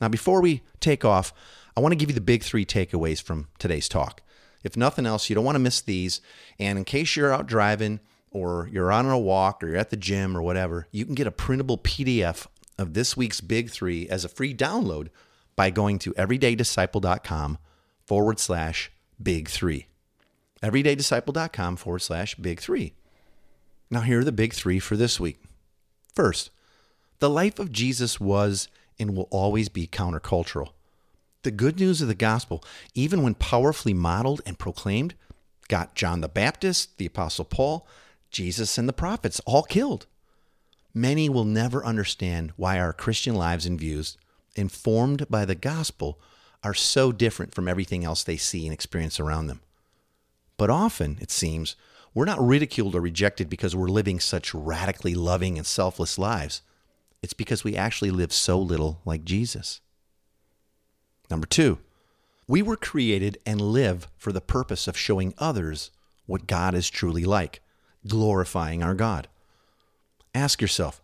Now, 0.02 0.08
before 0.08 0.41
we 0.41 0.63
take 0.80 1.06
off, 1.06 1.34
I 1.76 1.80
want 1.80 1.91
to 1.91 1.96
give 1.96 2.10
you 2.10 2.15
the 2.15 2.22
big 2.22 2.43
three 2.43 2.65
takeaways 2.65 3.22
from 3.22 3.48
today's 3.60 3.88
talk. 3.88 4.22
If 4.63 4.76
nothing 4.76 5.06
else, 5.06 5.30
you 5.30 5.36
don't 5.36 5.46
want 5.46 5.56
to 5.56 5.60
miss 5.60 5.82
these. 5.82 6.22
And 6.60 6.78
in 6.78 6.86
case 6.86 7.15
you're 7.15 7.34
out 7.34 7.46
driving 7.46 8.00
or 8.32 8.67
you're 8.72 8.91
on 8.91 9.06
a 9.06 9.20
walk 9.20 9.63
or 9.63 9.67
you're 9.67 9.78
at 9.78 9.91
the 9.91 9.98
gym 9.98 10.36
or 10.36 10.41
whatever, 10.41 10.88
you 10.91 11.06
can 11.06 11.15
get 11.15 11.28
a 11.28 11.32
printable 11.32 11.78
PDF 11.78 12.48
of 12.80 12.93
this 12.93 13.15
week's 13.15 13.41
big 13.41 13.70
three 13.70 14.10
as 14.10 14.26
a 14.26 14.30
free 14.30 14.54
download 14.56 15.10
by 15.56 15.70
going 15.70 16.00
to 16.00 16.13
everydaydisciple.com 16.13 17.58
forward 18.06 18.39
slash 18.39 18.91
big 19.22 19.50
three 19.50 19.88
everydaydisciple.com 20.62 21.76
forward 21.78 22.00
slash 22.00 22.36
big 22.36 22.60
three. 22.60 22.93
Now, 23.89 24.02
here 24.02 24.20
are 24.20 24.24
the 24.24 24.32
big 24.32 24.54
three 24.54 24.80
for 24.80 24.98
this 24.98 25.20
week. 25.20 25.39
First, 26.13 26.50
the 27.20 27.30
life 27.30 27.60
of 27.60 27.72
Jesus 27.72 28.20
was 28.20 28.67
and 29.00 29.15
will 29.15 29.28
always 29.32 29.70
be 29.70 29.88
countercultural. 29.88 30.70
The 31.43 31.52
good 31.52 31.80
news 31.80 32.02
of 32.02 32.08
the 32.08 32.15
gospel, 32.15 32.63
even 32.93 33.22
when 33.22 33.36
powerfully 33.36 33.93
modeled 33.93 34.41
and 34.46 34.60
proclaimed, 34.60 35.13
got 35.67 35.96
John 35.96 36.22
the 36.22 36.28
Baptist, 36.28 36.98
the 36.98 37.06
Apostle 37.06 37.46
Paul, 37.46 37.88
Jesus, 38.32 38.78
and 38.78 38.89
the 38.89 38.93
prophets 38.93 39.39
all 39.46 39.63
killed. 39.63 40.08
Many 40.93 41.30
will 41.30 41.46
never 41.46 41.86
understand 41.86 42.52
why 42.56 42.80
our 42.80 42.91
Christian 42.91 43.36
lives 43.36 43.65
and 43.65 43.80
views, 43.80 44.17
informed 44.56 45.30
by 45.30 45.46
the 45.46 45.56
gospel, 45.56 46.20
are 46.63 46.74
so 46.74 47.12
different 47.12 47.54
from 47.54 47.67
everything 47.67 48.04
else 48.04 48.24
they 48.24 48.38
see 48.38 48.65
and 48.65 48.74
experience 48.74 49.20
around 49.20 49.48
them. 49.48 49.62
But 50.58 50.70
often, 50.70 51.17
it 51.22 51.32
seems, 51.32 51.76
we're 52.13 52.26
not 52.26 52.46
ridiculed 52.46 52.96
or 52.96 53.02
rejected 53.02 53.50
because 53.50 53.76
we're 53.76 53.88
living 53.88 54.20
such 54.20 54.54
radically 54.54 55.13
loving 55.13 55.58
and 55.58 55.67
selfless 55.67 56.17
lives. 56.17 56.62
It's 57.22 57.34
because 57.34 57.63
we 57.63 57.76
actually 57.76 58.12
live 58.12 58.34
so 58.34 58.60
little 58.60 59.02
like 59.06 59.24
Jesus. 59.24 59.82
Number 61.30 61.46
two, 61.48 61.80
we 62.48 62.62
were 62.62 62.78
created 62.78 63.38
and 63.46 63.60
live 63.60 64.08
for 64.17 64.32
the 64.32 64.41
purpose 64.41 64.88
of 64.88 64.98
showing 64.98 65.34
others 65.38 65.91
what 66.26 66.48
God 66.48 66.74
is 66.74 66.89
truly 66.89 67.26
like, 67.26 67.62
glorifying 68.08 68.82
our 68.82 68.96
God. 68.96 69.28
Ask 70.34 70.62
yourself 70.62 71.02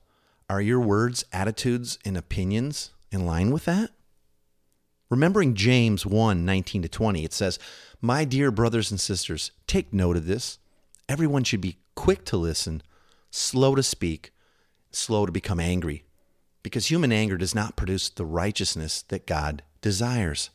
are 0.50 0.62
your 0.62 0.80
words, 0.80 1.26
attitudes, 1.32 1.98
and 2.06 2.18
opinions 2.18 2.92
in 3.12 3.26
line 3.26 3.52
with 3.52 3.66
that? 3.66 3.92
Remembering 5.13 5.54
James 5.54 6.08
1 6.08 6.43
19 6.43 6.82
to 6.82 6.89
20, 6.89 7.23
it 7.23 7.34
says, 7.34 7.60
My 8.02 8.26
dear 8.26 8.49
brothers 8.49 8.89
and 8.89 8.99
sisters, 8.99 9.52
take 9.67 9.93
note 9.93 10.17
of 10.17 10.26
this. 10.26 10.58
Everyone 11.08 11.43
should 11.43 11.62
be 11.62 11.78
quick 11.93 12.26
to 12.26 12.36
listen, 12.36 12.82
slow 13.30 13.76
to 13.76 13.84
speak, 13.84 14.32
slow 14.89 15.28
to 15.28 15.32
become 15.32 15.60
angry, 15.60 16.04
because 16.63 16.89
human 16.89 17.12
anger 17.12 17.38
does 17.38 17.54
not 17.54 17.76
produce 17.76 18.10
the 18.10 18.26
righteousness 18.26 19.04
that 19.10 19.28
God 19.28 19.62
desires. 19.82 20.49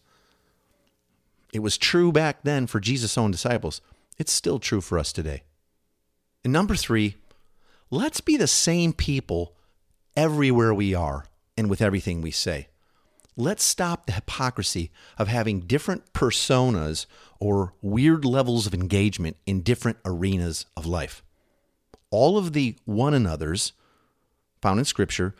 It 1.53 1.61
was 1.61 1.79
true 1.79 2.11
back 2.11 2.42
then 2.42 2.66
for 2.66 2.81
Jesus' 2.81 3.16
own 3.16 3.31
disciples. 3.31 3.81
It's 4.18 4.33
still 4.33 4.59
true 4.59 4.81
for 4.81 4.99
us 4.99 5.12
today. 5.12 5.44
And 6.42 6.53
number 6.53 6.75
three, 6.75 7.14
let's 7.90 8.21
be 8.21 8.37
the 8.37 8.49
same 8.49 8.92
people 8.92 9.55
everywhere 10.16 10.75
we 10.75 10.97
are 10.97 11.27
and 11.57 11.71
with 11.71 11.81
everything 11.81 12.21
we 12.23 12.33
say 12.33 12.66
let's 13.38 13.62
stop 13.62 14.05
the 14.05 14.12
hypocrisy 14.12 14.90
of 15.16 15.29
having 15.29 15.61
different 15.61 16.12
personas 16.12 17.07
or 17.38 17.72
weird 17.81 18.24
levels 18.24 18.66
of 18.66 18.74
engagement 18.74 19.37
in 19.46 19.62
different 19.62 19.96
arenas 20.05 20.66
of 20.77 20.85
life. 20.85 21.22
All 22.11 22.37
of 22.37 22.53
the 22.53 22.74
one 22.85 23.14
another's 23.14 23.72
found 24.61 24.81
in 24.81 24.85
Scripture, 24.85 25.37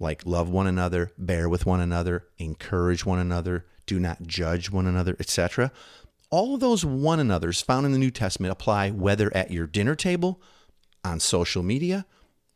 like 0.00 0.24
love 0.24 0.48
one 0.48 0.66
another, 0.66 1.12
bear 1.18 1.46
with 1.46 1.66
one 1.66 1.80
another, 1.80 2.26
encourage 2.38 3.04
one 3.04 3.18
another, 3.18 3.66
do 3.84 4.00
not 4.00 4.22
judge 4.22 4.70
one 4.70 4.86
another, 4.86 5.14
etc. 5.20 5.70
All 6.30 6.54
of 6.54 6.60
those 6.60 6.86
one 6.86 7.20
another's 7.20 7.60
found 7.60 7.84
in 7.84 7.92
the 7.92 7.98
New 7.98 8.10
Testament 8.10 8.50
apply 8.50 8.90
whether 8.90 9.34
at 9.36 9.50
your 9.50 9.66
dinner 9.66 9.94
table, 9.94 10.40
on 11.04 11.20
social 11.20 11.62
media, 11.62 12.06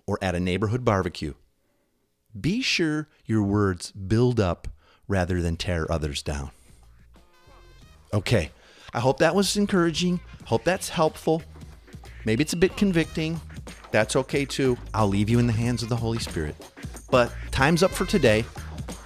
or 0.07 0.19
at 0.23 0.35
a 0.35 0.41
neighborhood 0.41 0.85
barbecue. 0.87 1.35
Be 2.41 2.63
sure 2.63 3.09
your 3.27 3.43
words 3.43 3.93
build 3.93 4.41
up 4.41 4.69
rather 5.09 5.43
than 5.43 5.57
tear 5.57 5.91
others 5.91 6.23
down. 6.23 6.51
Okay, 8.13 8.51
I 8.95 9.01
hope 9.01 9.19
that 9.19 9.35
was 9.35 9.57
encouraging. 9.57 10.21
Hope 10.45 10.65
that's 10.65 10.89
helpful. 10.89 11.43
Maybe 12.25 12.43
it's 12.43 12.53
a 12.53 12.57
bit 12.57 12.77
convicting. 12.77 13.41
That's 13.91 14.17
okay 14.17 14.45
too. 14.45 14.77
I'll 14.95 15.09
leave 15.09 15.29
you 15.29 15.39
in 15.39 15.47
the 15.47 15.53
hands 15.53 15.83
of 15.83 15.89
the 15.89 15.97
Holy 15.97 16.19
Spirit. 16.19 16.57
But 17.11 17.33
time's 17.51 17.83
up 17.83 17.93
for 17.93 18.05
today. 18.05 18.45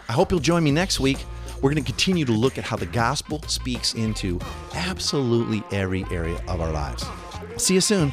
I 0.08 0.12
hope 0.12 0.30
you'll 0.30 0.40
join 0.40 0.64
me 0.64 0.70
next 0.70 1.00
week. 1.00 1.24
We're 1.56 1.70
going 1.70 1.82
to 1.82 1.90
continue 1.90 2.24
to 2.24 2.32
look 2.32 2.56
at 2.56 2.64
how 2.64 2.76
the 2.76 2.86
gospel 2.86 3.42
speaks 3.42 3.94
into 3.94 4.40
absolutely 4.74 5.62
every 5.70 6.04
area 6.10 6.40
of 6.48 6.60
our 6.60 6.72
lives. 6.72 7.04
See 7.58 7.74
you 7.74 7.82
soon. 7.82 8.12